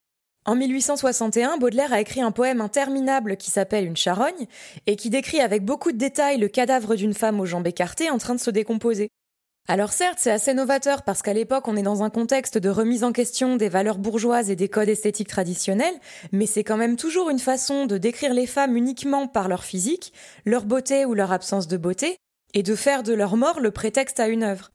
[0.46, 4.46] En 1861, Baudelaire a écrit un poème interminable qui s'appelle Une charogne
[4.86, 8.16] et qui décrit avec beaucoup de détails le cadavre d'une femme aux jambes écartées en
[8.16, 9.10] train de se décomposer.
[9.68, 13.04] Alors certes, c'est assez novateur parce qu'à l'époque, on est dans un contexte de remise
[13.04, 15.94] en question des valeurs bourgeoises et des codes esthétiques traditionnels,
[16.32, 20.14] mais c'est quand même toujours une façon de décrire les femmes uniquement par leur physique,
[20.46, 22.16] leur beauté ou leur absence de beauté,
[22.54, 24.70] et de faire de leur mort le prétexte à une œuvre.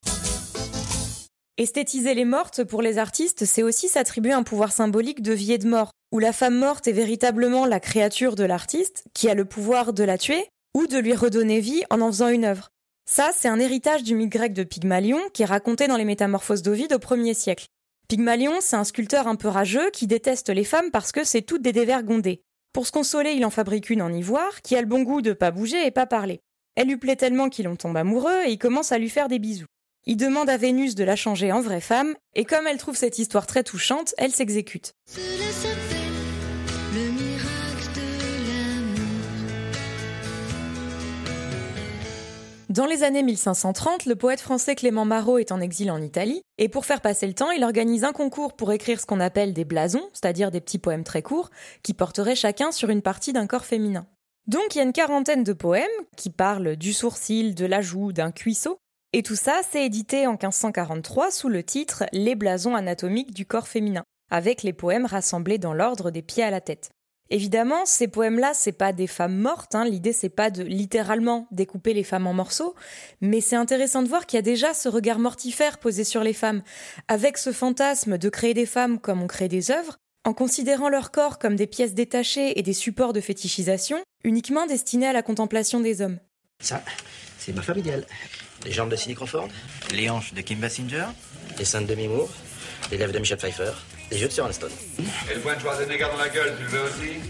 [1.58, 5.58] Esthétiser les mortes pour les artistes, c'est aussi s'attribuer un pouvoir symbolique de vie et
[5.58, 9.46] de mort, où la femme morte est véritablement la créature de l'artiste, qui a le
[9.46, 12.68] pouvoir de la tuer, ou de lui redonner vie en en faisant une œuvre.
[13.10, 16.62] Ça, c'est un héritage du mythe grec de Pygmalion qui est raconté dans les Métamorphoses
[16.62, 17.68] d'Ovide au 1er siècle.
[18.10, 21.62] Pygmalion, c'est un sculpteur un peu rageux qui déteste les femmes parce que c'est toutes
[21.62, 22.42] des dévergondées.
[22.74, 25.32] Pour se consoler, il en fabrique une en ivoire qui a le bon goût de
[25.32, 26.42] pas bouger et pas parler.
[26.76, 29.40] Elle lui plaît tellement qu'il en tombe amoureux et il commence à lui faire des
[29.40, 29.68] bisous.
[30.08, 33.18] Il demande à Vénus de la changer en vraie femme et comme elle trouve cette
[33.18, 34.94] histoire très touchante, elle s'exécute.
[42.70, 46.70] Dans les années 1530, le poète français Clément Marot est en exil en Italie, et
[46.70, 49.66] pour faire passer le temps, il organise un concours pour écrire ce qu'on appelle des
[49.66, 51.50] blasons, c'est-à-dire des petits poèmes très courts,
[51.82, 54.06] qui porteraient chacun sur une partie d'un corps féminin.
[54.48, 58.12] Donc il y a une quarantaine de poèmes qui parlent du sourcil, de la joue,
[58.12, 58.78] d'un cuisseau,
[59.14, 63.68] et tout ça, c'est édité en 1543 sous le titre Les blasons anatomiques du corps
[63.68, 66.90] féminin, avec les poèmes rassemblés dans l'ordre des pieds à la tête.
[67.32, 69.74] Évidemment, ces poèmes-là, c'est pas des femmes mortes.
[69.74, 69.86] Hein.
[69.86, 72.76] L'idée, c'est pas de littéralement découper les femmes en morceaux,
[73.20, 76.34] mais c'est intéressant de voir qu'il y a déjà ce regard mortifère posé sur les
[76.34, 76.62] femmes,
[77.08, 81.12] avec ce fantasme de créer des femmes comme on crée des œuvres, en considérant leur
[81.12, 85.80] corps comme des pièces détachées et des supports de fétichisation, uniquement destinés à la contemplation
[85.80, 86.20] des hommes.
[86.60, 86.84] Ça,
[87.40, 88.06] c'est ma femme idéale.
[88.66, 89.48] Les jambes de Cindy Crawford,
[89.94, 91.06] les hanches de Kim Basinger,
[91.60, 92.30] les seins de Demi Moore,
[92.90, 93.72] les lèvres de Michelle Pfeiffer,
[94.10, 94.70] les yeux de Sir Alston.
[95.30, 97.22] Et le point de Schwarzenegger dans la gueule, tu le veux aussi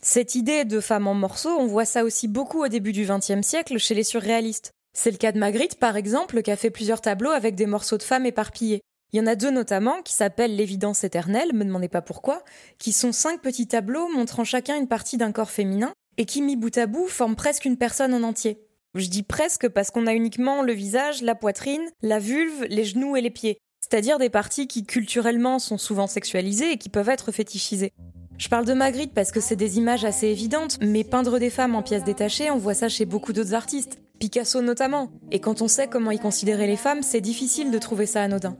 [0.00, 3.42] Cette idée de femme en morceaux, on voit ça aussi beaucoup au début du XXe
[3.42, 4.70] siècle chez les surréalistes.
[4.96, 7.98] C'est le cas de Magritte, par exemple, qui a fait plusieurs tableaux avec des morceaux
[7.98, 8.80] de femmes éparpillés.
[9.12, 12.44] Il y en a deux notamment qui s'appellent L'évidence éternelle, me demandez pas pourquoi,
[12.78, 16.56] qui sont cinq petits tableaux montrant chacun une partie d'un corps féminin et qui, mis
[16.56, 18.60] bout à bout, forment presque une personne en entier.
[18.94, 23.16] Je dis presque parce qu'on a uniquement le visage, la poitrine, la vulve, les genoux
[23.16, 27.32] et les pieds, c'est-à-dire des parties qui culturellement sont souvent sexualisées et qui peuvent être
[27.32, 27.94] fétichisées.
[28.36, 31.74] Je parle de Magritte parce que c'est des images assez évidentes, mais peindre des femmes
[31.74, 35.08] en pièces détachées, on voit ça chez beaucoup d'autres artistes, Picasso notamment.
[35.30, 38.58] Et quand on sait comment il considérait les femmes, c'est difficile de trouver ça anodin.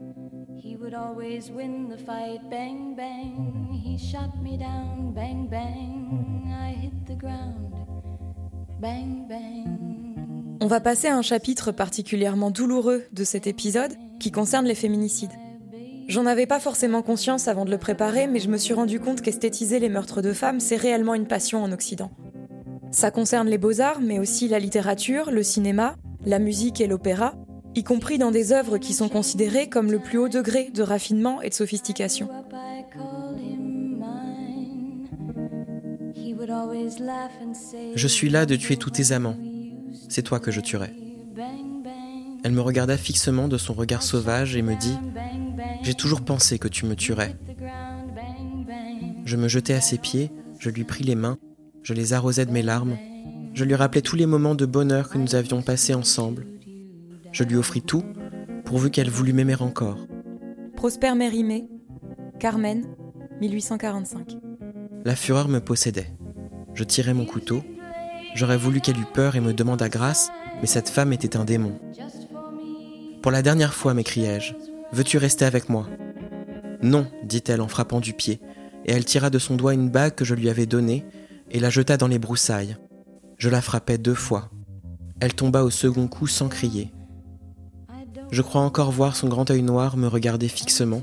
[10.59, 15.31] On va passer à un chapitre particulièrement douloureux de cet épisode qui concerne les féminicides.
[16.07, 19.21] J'en avais pas forcément conscience avant de le préparer, mais je me suis rendu compte
[19.21, 22.11] qu'esthétiser les meurtres de femmes, c'est réellement une passion en Occident.
[22.91, 25.95] Ça concerne les beaux-arts, mais aussi la littérature, le cinéma,
[26.25, 27.35] la musique et l'opéra,
[27.75, 31.41] y compris dans des œuvres qui sont considérées comme le plus haut degré de raffinement
[31.41, 32.27] et de sophistication.
[37.95, 39.37] Je suis là de tuer tous tes amants.
[40.09, 40.91] C'est toi que je tuerai.
[42.43, 44.97] Elle me regarda fixement de son regard sauvage et me dit
[45.83, 47.35] J'ai toujours pensé que tu me tuerais.
[49.25, 51.37] Je me jetai à ses pieds, je lui pris les mains,
[51.83, 52.97] je les arrosai de mes larmes,
[53.53, 56.47] je lui rappelai tous les moments de bonheur que nous avions passés ensemble.
[57.31, 58.03] Je lui offris tout,
[58.65, 59.97] pourvu qu'elle voulût m'aimer encore.
[60.75, 61.67] Prosper Mérimée,
[62.39, 62.85] Carmen,
[63.39, 64.37] 1845.
[65.05, 66.07] La fureur me possédait.
[66.73, 67.63] Je tirai mon couteau.
[68.35, 70.29] J'aurais voulu qu'elle eût peur et me demandât grâce,
[70.61, 71.79] mais cette femme était un démon.
[73.21, 74.53] Pour la dernière fois, m'écriai-je,
[74.93, 75.87] veux-tu rester avec moi?
[76.81, 78.39] Non, dit-elle en frappant du pied,
[78.85, 81.05] et elle tira de son doigt une bague que je lui avais donnée
[81.51, 82.77] et la jeta dans les broussailles.
[83.37, 84.49] Je la frappai deux fois.
[85.19, 86.91] Elle tomba au second coup sans crier.
[88.31, 91.01] Je crois encore voir son grand œil noir me regarder fixement,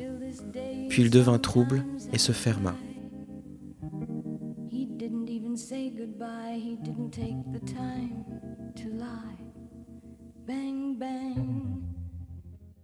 [0.88, 2.74] puis il devint trouble et se ferma.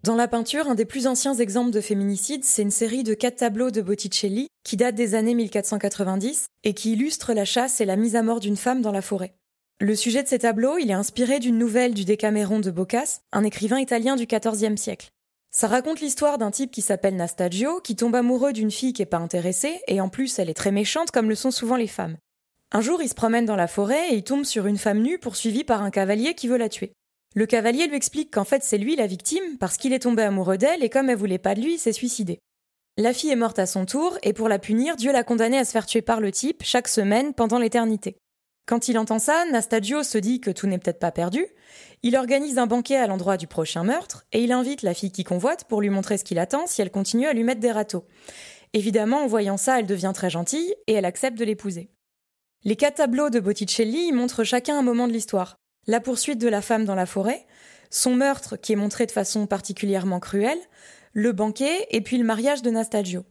[0.02, 3.36] Dans la peinture, un des plus anciens exemples de féminicide, c'est une série de quatre
[3.36, 7.96] tableaux de Botticelli qui datent des années 1490 et qui illustrent la chasse et la
[7.96, 9.34] mise à mort d'une femme dans la forêt.
[9.80, 13.44] Le sujet de ces tableaux, il est inspiré d'une nouvelle du Décaméron de Boccace, un
[13.44, 15.08] écrivain italien du XIVe siècle.
[15.50, 19.06] Ça raconte l'histoire d'un type qui s'appelle Nastagio, qui tombe amoureux d'une fille qui est
[19.06, 22.16] pas intéressée, et en plus elle est très méchante comme le sont souvent les femmes.
[22.72, 25.18] Un jour, il se promène dans la forêt et il tombe sur une femme nue
[25.18, 26.92] poursuivie par un cavalier qui veut la tuer.
[27.36, 30.56] Le cavalier lui explique qu'en fait c'est lui la victime parce qu'il est tombé amoureux
[30.56, 32.38] d'elle et comme elle voulait pas de lui, il s'est suicidé.
[32.96, 35.64] La fille est morte à son tour et pour la punir, Dieu l'a condamnée à
[35.64, 38.16] se faire tuer par le type chaque semaine pendant l'éternité.
[38.66, 41.44] Quand il entend ça, Nastagio se dit que tout n'est peut-être pas perdu.
[42.04, 45.24] Il organise un banquet à l'endroit du prochain meurtre et il invite la fille qui
[45.24, 48.06] convoite pour lui montrer ce qu'il attend si elle continue à lui mettre des râteaux.
[48.72, 51.90] Évidemment, en voyant ça, elle devient très gentille et elle accepte de l'épouser.
[52.64, 55.56] Les quatre tableaux de Botticelli montrent chacun un moment de l'histoire
[55.86, 57.46] la poursuite de la femme dans la forêt,
[57.90, 60.58] son meurtre qui est montré de façon particulièrement cruelle,
[61.12, 63.24] le banquet et puis le mariage de Nastagio.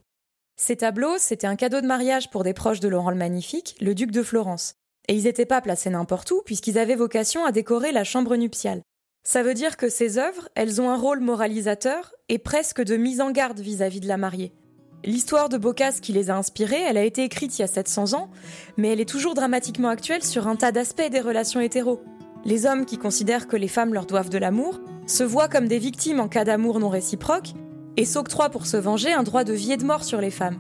[0.56, 3.96] Ces tableaux, c'était un cadeau de mariage pour des proches de Laurent le Magnifique, le
[3.96, 4.76] duc de Florence.
[5.08, 8.82] Et ils n'étaient pas placés n'importe où, puisqu'ils avaient vocation à décorer la chambre nuptiale.
[9.26, 13.20] Ça veut dire que ces œuvres, elles ont un rôle moralisateur et presque de mise
[13.20, 14.54] en garde vis-à-vis de la mariée.
[15.06, 18.14] L'histoire de Boccace qui les a inspirés, elle a été écrite il y a 700
[18.14, 18.30] ans,
[18.78, 22.02] mais elle est toujours dramatiquement actuelle sur un tas d'aspects des relations hétéros.
[22.46, 25.80] Les hommes qui considèrent que les femmes leur doivent de l'amour se voient comme des
[25.80, 27.50] victimes en cas d'amour non réciproque
[27.98, 30.58] et s'octroient pour se venger un droit de vie et de mort sur les femmes.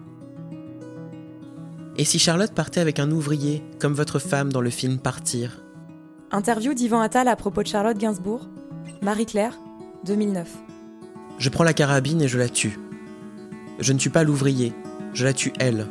[1.98, 5.64] Et si Charlotte partait avec un ouvrier, comme votre femme dans le film Partir?
[6.32, 8.50] Interview d'Ivan Attal à propos de Charlotte Gainsbourg,
[9.02, 9.58] Marie-Claire,
[10.06, 10.50] 2009.
[11.38, 12.78] Je prends la carabine et je la tue.
[13.80, 14.74] Je ne tue pas l'ouvrier,
[15.13, 15.88] je la tue elle.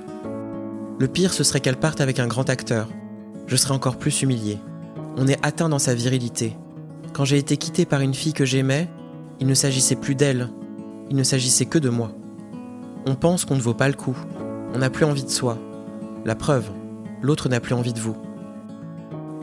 [0.98, 2.88] Le pire, ce serait qu'elle parte avec un grand acteur.
[3.46, 4.58] Je serais encore plus humilié
[5.16, 6.56] on est atteint dans sa virilité.
[7.12, 8.88] Quand j'ai été quitté par une fille que j'aimais,
[9.40, 10.48] il ne s'agissait plus d'elle,
[11.10, 12.12] il ne s'agissait que de moi.
[13.06, 14.16] On pense qu'on ne vaut pas le coup,
[14.74, 15.58] on n'a plus envie de soi.
[16.24, 16.70] La preuve,
[17.20, 18.16] l'autre n'a plus envie de vous.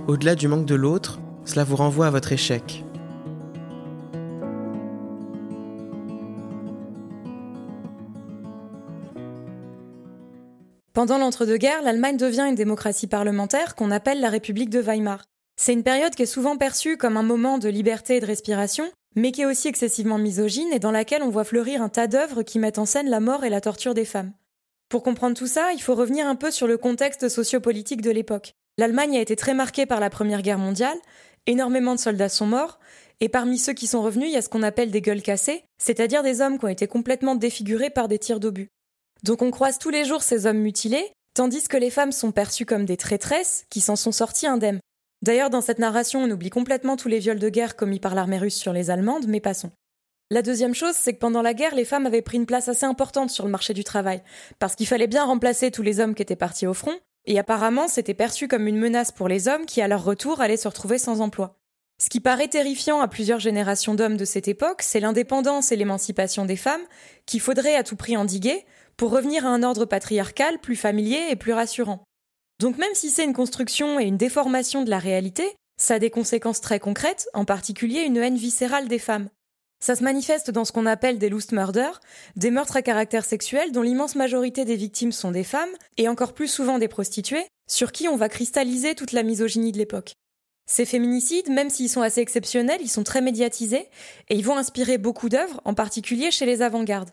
[0.08, 2.84] Au-delà du manque de l'autre, cela vous renvoie à votre échec.
[11.00, 15.24] Pendant l'entre-deux-guerres, l'Allemagne devient une démocratie parlementaire qu'on appelle la République de Weimar.
[15.56, 18.84] C'est une période qui est souvent perçue comme un moment de liberté et de respiration,
[19.16, 22.44] mais qui est aussi excessivement misogyne et dans laquelle on voit fleurir un tas d'œuvres
[22.44, 24.34] qui mettent en scène la mort et la torture des femmes.
[24.90, 28.52] Pour comprendre tout ça, il faut revenir un peu sur le contexte sociopolitique de l'époque.
[28.78, 30.98] L'Allemagne a été très marquée par la Première Guerre mondiale,
[31.48, 32.78] énormément de soldats sont morts,
[33.22, 35.64] et parmi ceux qui sont revenus, il y a ce qu'on appelle des gueules cassées,
[35.78, 38.70] c'est-à-dire des hommes qui ont été complètement défigurés par des tirs d'obus.
[39.24, 42.66] Donc on croise tous les jours ces hommes mutilés, tandis que les femmes sont perçues
[42.66, 44.80] comme des traîtresses qui s'en sont sorties indemnes.
[45.22, 48.38] D'ailleurs, dans cette narration, on oublie complètement tous les viols de guerre commis par l'armée
[48.38, 49.72] russe sur les Allemandes, mais passons.
[50.32, 52.86] La deuxième chose, c'est que pendant la guerre, les femmes avaient pris une place assez
[52.86, 54.22] importante sur le marché du travail,
[54.60, 56.96] parce qu'il fallait bien remplacer tous les hommes qui étaient partis au front,
[57.26, 60.56] et apparemment c'était perçu comme une menace pour les hommes qui, à leur retour, allaient
[60.56, 61.58] se retrouver sans emploi.
[62.02, 66.46] Ce qui paraît terrifiant à plusieurs générations d'hommes de cette époque, c'est l'indépendance et l'émancipation
[66.46, 66.86] des femmes,
[67.26, 68.66] qu'il faudrait à tout prix endiguer,
[69.00, 72.04] pour revenir à un ordre patriarcal plus familier et plus rassurant.
[72.60, 76.10] Donc même si c'est une construction et une déformation de la réalité, ça a des
[76.10, 79.30] conséquences très concrètes, en particulier une haine viscérale des femmes.
[79.82, 82.02] Ça se manifeste dans ce qu'on appelle des loose murders,
[82.36, 86.34] des meurtres à caractère sexuel dont l'immense majorité des victimes sont des femmes, et encore
[86.34, 90.12] plus souvent des prostituées, sur qui on va cristalliser toute la misogynie de l'époque.
[90.70, 93.88] Ces féminicides, même s'ils sont assez exceptionnels, ils sont très médiatisés,
[94.28, 97.12] et ils vont inspirer beaucoup d'œuvres, en particulier chez les avant-gardes.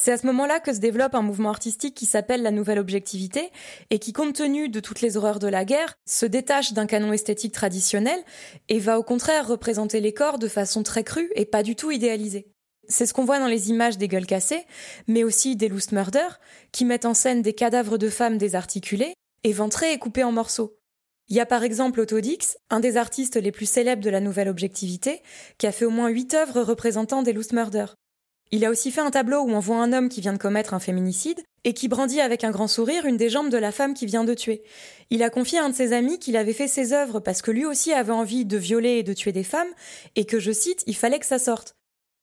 [0.00, 3.50] C'est à ce moment-là que se développe un mouvement artistique qui s'appelle la nouvelle objectivité
[3.90, 7.12] et qui, compte tenu de toutes les horreurs de la guerre, se détache d'un canon
[7.12, 8.20] esthétique traditionnel
[8.68, 11.90] et va au contraire représenter les corps de façon très crue et pas du tout
[11.90, 12.46] idéalisée.
[12.86, 14.64] C'est ce qu'on voit dans les images des gueules cassées,
[15.08, 16.38] mais aussi des loose murders,
[16.70, 20.78] qui mettent en scène des cadavres de femmes désarticulés, éventrés et coupés en morceaux.
[21.26, 24.48] Il y a par exemple Autodix, un des artistes les plus célèbres de la nouvelle
[24.48, 25.22] objectivité,
[25.58, 27.48] qui a fait au moins huit œuvres représentant des loose.
[28.50, 30.72] Il a aussi fait un tableau où on voit un homme qui vient de commettre
[30.72, 33.92] un féminicide et qui brandit avec un grand sourire une des jambes de la femme
[33.92, 34.62] qui vient de tuer.
[35.10, 37.50] Il a confié à un de ses amis qu'il avait fait ses œuvres parce que
[37.50, 39.68] lui aussi avait envie de violer et de tuer des femmes
[40.16, 41.74] et que, je cite, il fallait que ça sorte.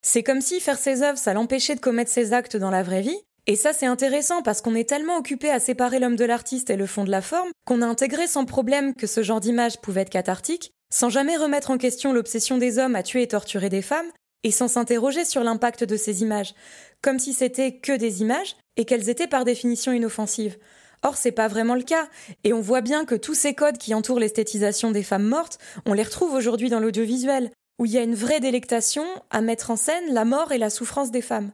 [0.01, 3.01] C'est comme si faire ses œuvres, ça l'empêchait de commettre ses actes dans la vraie
[3.01, 3.19] vie.
[3.47, 6.77] Et ça, c'est intéressant parce qu'on est tellement occupé à séparer l'homme de l'artiste et
[6.77, 10.01] le fond de la forme qu'on a intégré sans problème que ce genre d'image pouvait
[10.01, 13.83] être cathartique, sans jamais remettre en question l'obsession des hommes à tuer et torturer des
[13.83, 14.09] femmes,
[14.45, 16.53] et sans s'interroger sur l'impact de ces images,
[17.01, 20.57] comme si c'était que des images et qu'elles étaient par définition inoffensives.
[21.01, 22.07] Or, c'est pas vraiment le cas,
[22.43, 25.93] et on voit bien que tous ces codes qui entourent l'esthétisation des femmes mortes, on
[25.93, 29.75] les retrouve aujourd'hui dans l'audiovisuel, où il y a une vraie délectation à mettre en
[29.75, 31.51] scène la mort et la souffrance des femmes.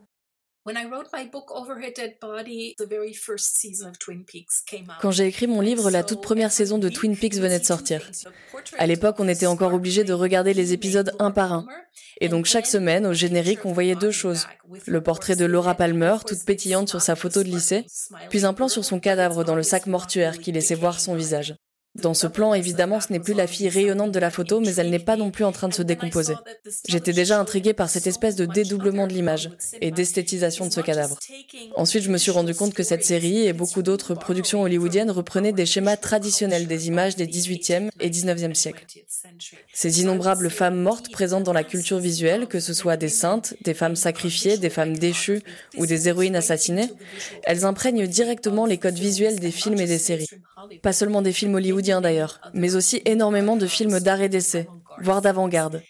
[5.01, 8.07] Quand j'ai écrit mon livre, la toute première saison de Twin Peaks venait de sortir.
[8.77, 11.65] À l'époque, on était encore obligé de regarder les épisodes un par un.
[12.19, 14.45] Et donc chaque semaine, au générique, on voyait deux choses.
[14.85, 17.85] Le portrait de Laura Palmer, toute pétillante sur sa photo de lycée,
[18.29, 21.55] puis un plan sur son cadavre dans le sac mortuaire qui laissait voir son visage.
[21.95, 24.89] Dans ce plan, évidemment, ce n'est plus la fille rayonnante de la photo, mais elle
[24.89, 26.35] n'est pas non plus en train de se décomposer.
[26.87, 29.49] J'étais déjà intriguée par cette espèce de dédoublement de l'image
[29.81, 31.19] et d'esthétisation de ce cadavre.
[31.75, 35.51] Ensuite, je me suis rendu compte que cette série et beaucoup d'autres productions hollywoodiennes reprenaient
[35.51, 38.85] des schémas traditionnels des images des 18e et 19e siècles.
[39.73, 43.73] Ces innombrables femmes mortes présentes dans la culture visuelle, que ce soit des saintes, des
[43.73, 45.41] femmes sacrifiées, des femmes déchues
[45.77, 46.89] ou des héroïnes assassinées,
[47.43, 50.29] elles imprègnent directement les codes visuels des films et des séries.
[50.81, 54.67] Pas seulement des films hollywoodiens d'ailleurs, mais aussi énormément de films d'art et d'essai,
[55.01, 55.81] voire d'avant-garde.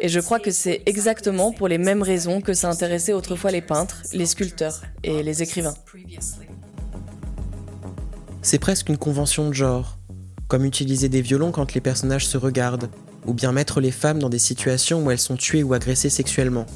[0.00, 3.60] Et je crois que c'est exactement pour les mêmes raisons que ça intéressait autrefois les
[3.60, 5.74] peintres, les sculpteurs et les écrivains.
[8.42, 9.98] C'est presque une convention de genre,
[10.48, 12.88] comme utiliser des violons quand les personnages se regardent,
[13.26, 16.66] ou bien mettre les femmes dans des situations où elles sont tuées ou agressées sexuellement.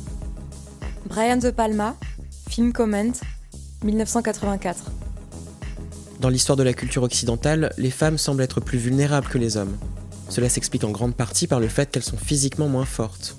[1.06, 1.96] Brian De Palma,
[2.48, 3.12] film Comment,
[3.84, 4.90] 1984.
[6.20, 9.74] Dans l'histoire de la culture occidentale, les femmes semblent être plus vulnérables que les hommes.
[10.28, 13.38] Cela s'explique en grande partie par le fait qu'elles sont physiquement moins fortes.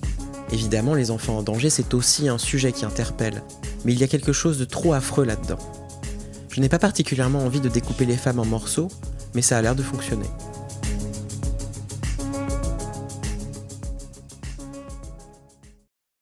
[0.51, 3.43] Évidemment, les enfants en danger, c'est aussi un sujet qui interpelle,
[3.85, 5.59] mais il y a quelque chose de trop affreux là-dedans.
[6.49, 8.87] Je n'ai pas particulièrement envie de découper les femmes en morceaux,
[9.35, 10.25] mais ça a l'air de fonctionner.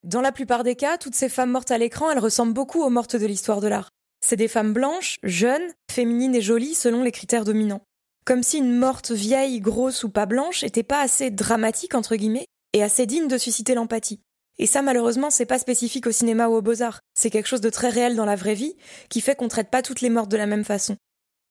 [0.04, 2.90] Dans la plupart des cas, toutes ces femmes mortes à l'écran, elles ressemblent beaucoup aux
[2.90, 3.92] mortes de l'histoire de l'art.
[4.22, 7.82] C'est des femmes blanches, jeunes, féminines et jolies selon les critères dominants.
[8.26, 12.48] Comme si une morte vieille, grosse ou pas blanche était pas assez dramatique entre guillemets
[12.74, 14.22] et assez digne de susciter l'empathie.
[14.58, 17.70] Et ça malheureusement c'est pas spécifique au cinéma ou aux beaux-arts, c'est quelque chose de
[17.70, 18.76] très réel dans la vraie vie
[19.10, 20.98] qui fait qu'on traite pas toutes les mortes de la même façon.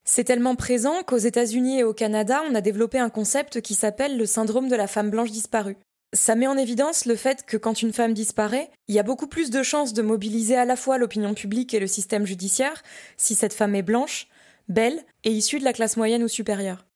[0.05, 4.17] C'est tellement présent qu'aux États-Unis et au Canada, on a développé un concept qui s'appelle
[4.17, 5.77] le syndrome de la femme blanche disparue.
[6.13, 9.27] Ça met en évidence le fait que quand une femme disparaît, il y a beaucoup
[9.27, 12.81] plus de chances de mobiliser à la fois l'opinion publique et le système judiciaire
[13.15, 14.27] si cette femme est blanche,
[14.69, 16.87] belle et issue de la classe moyenne ou supérieure.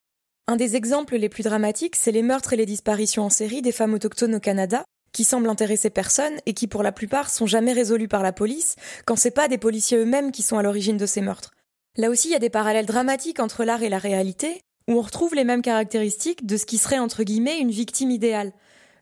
[0.48, 3.72] Un des exemples les plus dramatiques, c'est les meurtres et les disparitions en série des
[3.72, 7.72] femmes autochtones au Canada, qui semblent intéresser personne et qui pour la plupart sont jamais
[7.72, 11.06] résolus par la police, quand c'est pas des policiers eux-mêmes qui sont à l'origine de
[11.06, 11.52] ces meurtres.
[11.98, 15.02] Là aussi, il y a des parallèles dramatiques entre l'art et la réalité, où on
[15.02, 18.52] retrouve les mêmes caractéristiques de ce qui serait entre guillemets une victime idéale.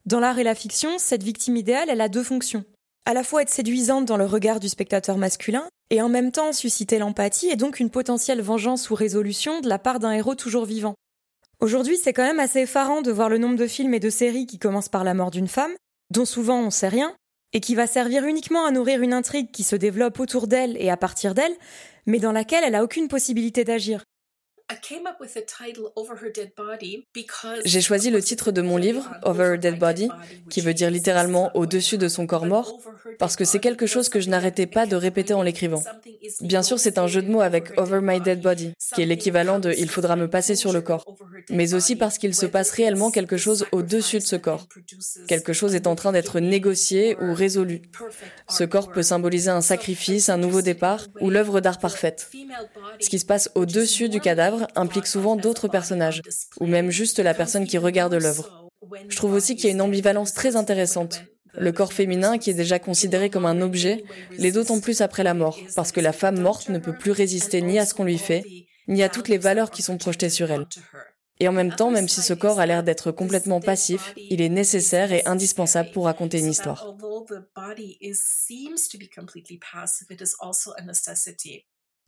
[0.06, 2.66] Dans l'art et la fiction, cette victime idéale, elle a deux fonctions.
[3.06, 6.54] À la fois être séduisante dans le regard du spectateur masculin, et en même temps
[6.54, 10.66] susciter l'empathie et donc une potentielle vengeance ou résolution de la part d'un héros toujours
[10.66, 10.96] vivant.
[11.60, 14.48] Aujourd'hui, c'est quand même assez effarant de voir le nombre de films et de séries
[14.48, 15.74] qui commencent par la mort d'une femme,
[16.10, 17.14] dont souvent on sait rien,
[17.54, 20.90] et qui va servir uniquement à nourrir une intrigue qui se développe autour d'elle et
[20.90, 21.56] à partir d'elle,
[22.08, 24.04] mais dans laquelle elle n'a aucune possibilité d'agir.
[27.66, 30.10] J'ai choisi le titre de mon livre, Over Her Dead Body,
[30.50, 32.80] qui veut dire littéralement au-dessus de son corps mort,
[33.20, 35.84] parce que c'est quelque chose que je n'arrêtais pas de répéter en l'écrivant.
[36.42, 39.60] Bien sûr, c'est un jeu de mots avec Over My Dead Body, qui est l'équivalent
[39.60, 41.06] de Il faudra me passer sur le corps,
[41.50, 44.68] mais aussi parce qu'il se passe réellement quelque chose au-dessus de ce corps.
[45.28, 47.82] Quelque chose est en train d'être négocié ou résolu.
[48.50, 52.30] Ce corps peut symboliser un sacrifice, un nouveau départ ou l'œuvre d'art parfaite.
[53.00, 56.22] Ce qui se passe au-dessus du cadavre implique souvent d'autres personnages,
[56.60, 58.70] ou même juste la personne qui regarde l'œuvre.
[59.10, 61.24] Je trouve aussi qu'il y a une ambivalence très intéressante.
[61.54, 64.04] Le corps féminin, qui est déjà considéré comme un objet,
[64.38, 67.62] l'est d'autant plus après la mort, parce que la femme morte ne peut plus résister
[67.62, 68.44] ni à ce qu'on lui fait,
[68.88, 70.66] ni à toutes les valeurs qui sont projetées sur elle.
[71.40, 74.50] Et en même temps, même si ce corps a l'air d'être complètement passif, il est
[74.50, 76.96] nécessaire et indispensable pour raconter une histoire.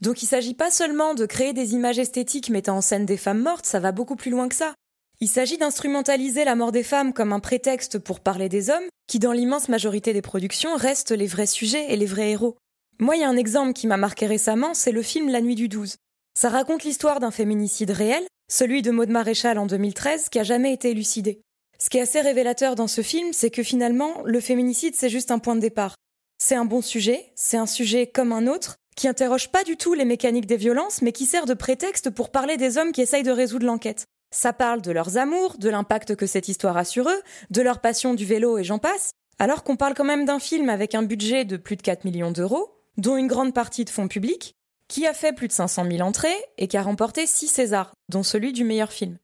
[0.01, 3.41] Donc il s'agit pas seulement de créer des images esthétiques mettant en scène des femmes
[3.41, 4.73] mortes, ça va beaucoup plus loin que ça.
[5.21, 9.19] Il s'agit d'instrumentaliser la mort des femmes comme un prétexte pour parler des hommes, qui
[9.19, 12.57] dans l'immense majorité des productions restent les vrais sujets et les vrais héros.
[12.99, 15.55] Moi, il y a un exemple qui m'a marqué récemment, c'est le film La Nuit
[15.55, 15.95] du 12.
[16.37, 20.73] Ça raconte l'histoire d'un féminicide réel, celui de Maud Maréchal en 2013, qui a jamais
[20.73, 21.41] été élucidé.
[21.79, 25.31] Ce qui est assez révélateur dans ce film, c'est que finalement, le féminicide, c'est juste
[25.31, 25.95] un point de départ.
[26.37, 29.93] C'est un bon sujet, c'est un sujet comme un autre, qui interroge pas du tout
[29.93, 33.23] les mécaniques des violences, mais qui sert de prétexte pour parler des hommes qui essayent
[33.23, 34.05] de résoudre l'enquête.
[34.31, 37.21] Ça parle de leurs amours, de l'impact que cette histoire a sur eux,
[37.51, 40.69] de leur passion du vélo et j'en passe, alors qu'on parle quand même d'un film
[40.69, 44.07] avec un budget de plus de 4 millions d'euros, dont une grande partie de fonds
[44.07, 44.55] publics,
[44.87, 48.23] qui a fait plus de 500 000 entrées et qui a remporté 6 Césars, dont
[48.23, 49.17] celui du meilleur film.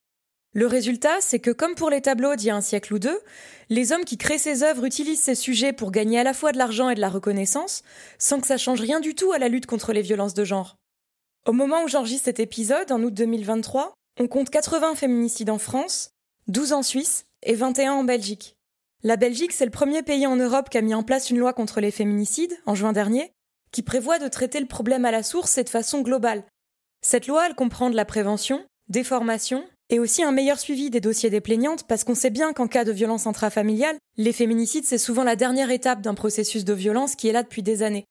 [0.53, 3.19] Le résultat, c'est que comme pour les tableaux d'il y a un siècle ou deux,
[3.69, 6.57] les hommes qui créent ces œuvres utilisent ces sujets pour gagner à la fois de
[6.57, 7.83] l'argent et de la reconnaissance,
[8.17, 10.75] sans que ça change rien du tout à la lutte contre les violences de genre.
[11.45, 16.09] Au moment où j'enregistre cet épisode, en août 2023, on compte 80 féminicides en France,
[16.47, 18.55] 12 en Suisse et 21 en Belgique.
[19.03, 21.53] La Belgique, c'est le premier pays en Europe qui a mis en place une loi
[21.53, 23.31] contre les féminicides, en juin dernier,
[23.71, 26.43] qui prévoit de traiter le problème à la source et de façon globale.
[27.01, 31.01] Cette loi, elle comprend de la prévention, des formations, et aussi un meilleur suivi des
[31.01, 34.97] dossiers des plaignantes parce qu'on sait bien qu'en cas de violence intrafamiliale, les féminicides c'est
[34.97, 38.05] souvent la dernière étape d'un processus de violence qui est là depuis des années.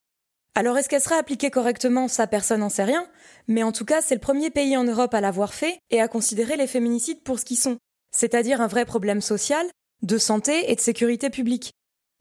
[0.54, 2.08] Alors est-ce qu'elle sera appliquée correctement?
[2.08, 3.06] Ça personne n'en sait rien,
[3.46, 6.08] mais en tout cas c'est le premier pays en Europe à l'avoir fait et à
[6.08, 7.78] considérer les féminicides pour ce qu'ils sont,
[8.10, 9.66] c'est-à-dire un vrai problème social,
[10.02, 11.72] de santé et de sécurité publique.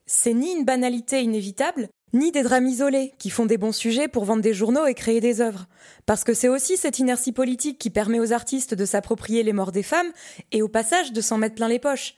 [0.05, 4.25] C'est ni une banalité inévitable, ni des drames isolés qui font des bons sujets pour
[4.25, 5.67] vendre des journaux et créer des œuvres.
[6.05, 9.71] Parce que c'est aussi cette inertie politique qui permet aux artistes de s'approprier les morts
[9.71, 10.11] des femmes
[10.51, 12.15] et au passage de s'en mettre plein les poches.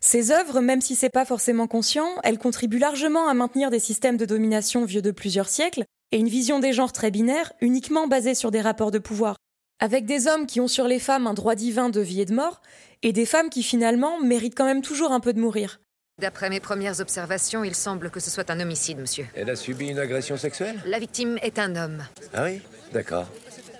[0.00, 4.16] Ces œuvres, même si c'est pas forcément conscient, elles contribuent largement à maintenir des systèmes
[4.16, 8.34] de domination vieux de plusieurs siècles et une vision des genres très binaire uniquement basée
[8.34, 9.36] sur des rapports de pouvoir.
[9.80, 12.34] Avec des hommes qui ont sur les femmes un droit divin de vie et de
[12.34, 12.62] mort,
[13.02, 15.80] et des femmes qui finalement méritent quand même toujours un peu de mourir.
[16.18, 19.26] D'après mes premières observations, il semble que ce soit un homicide, monsieur.
[19.36, 20.80] Elle a subi une agression sexuelle?
[20.84, 22.02] La victime est un homme.
[22.34, 22.60] Ah oui?
[22.92, 23.28] D'accord.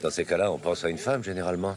[0.03, 1.75] Dans ces cas-là, on pense à une femme, généralement.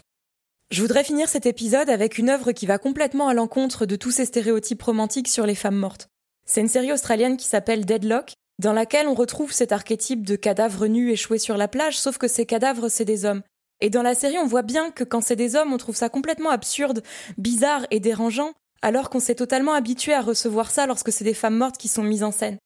[0.70, 4.12] Je voudrais finir cet épisode avec une œuvre qui va complètement à l'encontre de tous
[4.12, 6.10] ces stéréotypes romantiques sur les femmes mortes.
[6.46, 10.86] C'est une série australienne qui s'appelle Deadlock, dans laquelle on retrouve cet archétype de cadavres
[10.86, 13.42] nus échoués sur la plage, sauf que ces cadavres, c'est des hommes.
[13.80, 16.10] Et dans la série, on voit bien que quand c'est des hommes, on trouve ça
[16.10, 17.02] complètement absurde,
[17.40, 21.58] bizarre et dérangeant, alors qu'on s'est totalement habitué à recevoir ça lorsque c'est des femmes
[21.58, 22.58] mortes qui sont mises en scène.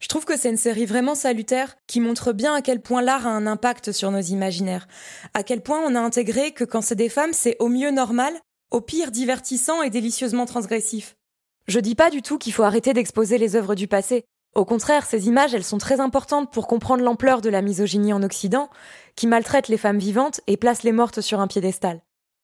[0.00, 3.26] Je trouve que c'est une série vraiment salutaire qui montre bien à quel point l'art
[3.26, 4.88] a un impact sur nos imaginaires,
[5.34, 8.32] à quel point on a intégré que quand c'est des femmes, c'est au mieux normal,
[8.70, 11.16] au pire divertissant et délicieusement transgressif.
[11.66, 14.24] Je dis pas du tout qu'il faut arrêter d'exposer les œuvres du passé.
[14.54, 18.22] Au contraire, ces images, elles sont très importantes pour comprendre l'ampleur de la misogynie en
[18.22, 18.70] Occident,
[19.16, 22.00] qui maltraite les femmes vivantes et place les mortes sur un piédestal.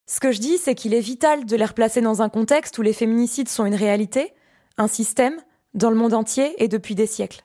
[0.06, 2.82] Ce que je dis, c'est qu'il est vital de les replacer dans un contexte où
[2.82, 4.32] les féminicides sont une réalité,
[4.78, 5.36] un système,
[5.74, 7.42] dans le monde entier et depuis des siècles.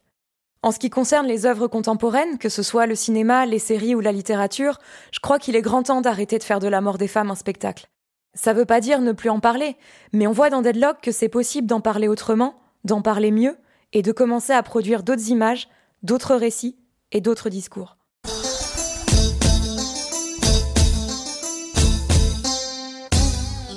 [0.62, 4.00] En ce qui concerne les œuvres contemporaines, que ce soit le cinéma, les séries ou
[4.00, 4.78] la littérature,
[5.12, 7.36] je crois qu'il est grand temps d'arrêter de faire de la mort des femmes un
[7.36, 7.90] spectacle.
[8.36, 9.76] Ça veut pas dire ne plus en parler,
[10.14, 13.58] mais on voit dans Deadlock que c'est possible d'en parler autrement, d'en parler mieux,
[13.92, 15.68] et de commencer à produire d'autres images,
[16.04, 16.78] d'autres récits
[17.12, 17.98] et d'autres discours.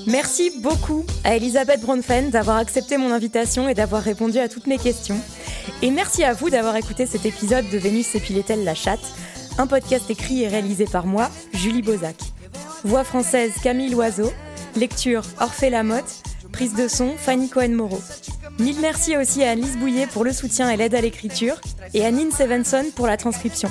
[0.07, 4.79] Merci beaucoup à Elisabeth Bronfen d'avoir accepté mon invitation et d'avoir répondu à toutes mes
[4.79, 5.19] questions.
[5.83, 9.13] Et merci à vous d'avoir écouté cet épisode de Vénus s'épilait-elle la chatte,
[9.57, 12.17] un podcast écrit et réalisé par moi, Julie Bozac.
[12.85, 14.31] Voix française Camille Loiseau,
[14.77, 18.03] lecture Orphée Lamotte, prise de son Fanny Cohen-Moreau.
[18.59, 21.61] Mille merci aussi à Alice Bouillet pour le soutien et l'aide à l'écriture,
[21.95, 23.71] et à Nine Sevenson pour la transcription.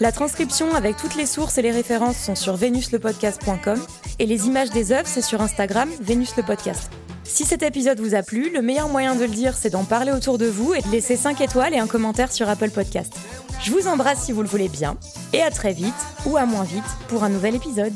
[0.00, 3.80] La transcription avec toutes les sources et les références sont sur venuslepodcast.com
[4.18, 6.90] et les images des œuvres, c'est sur Instagram, Vénus le podcast.
[7.22, 10.10] Si cet épisode vous a plu, le meilleur moyen de le dire, c'est d'en parler
[10.10, 13.14] autour de vous et de laisser 5 étoiles et un commentaire sur Apple Podcast.
[13.62, 14.98] Je vous embrasse si vous le voulez bien,
[15.32, 15.94] et à très vite,
[16.26, 17.94] ou à moins vite, pour un nouvel épisode.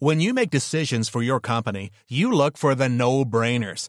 [0.00, 3.88] When you make decisions for your company, you look for the no-brainers.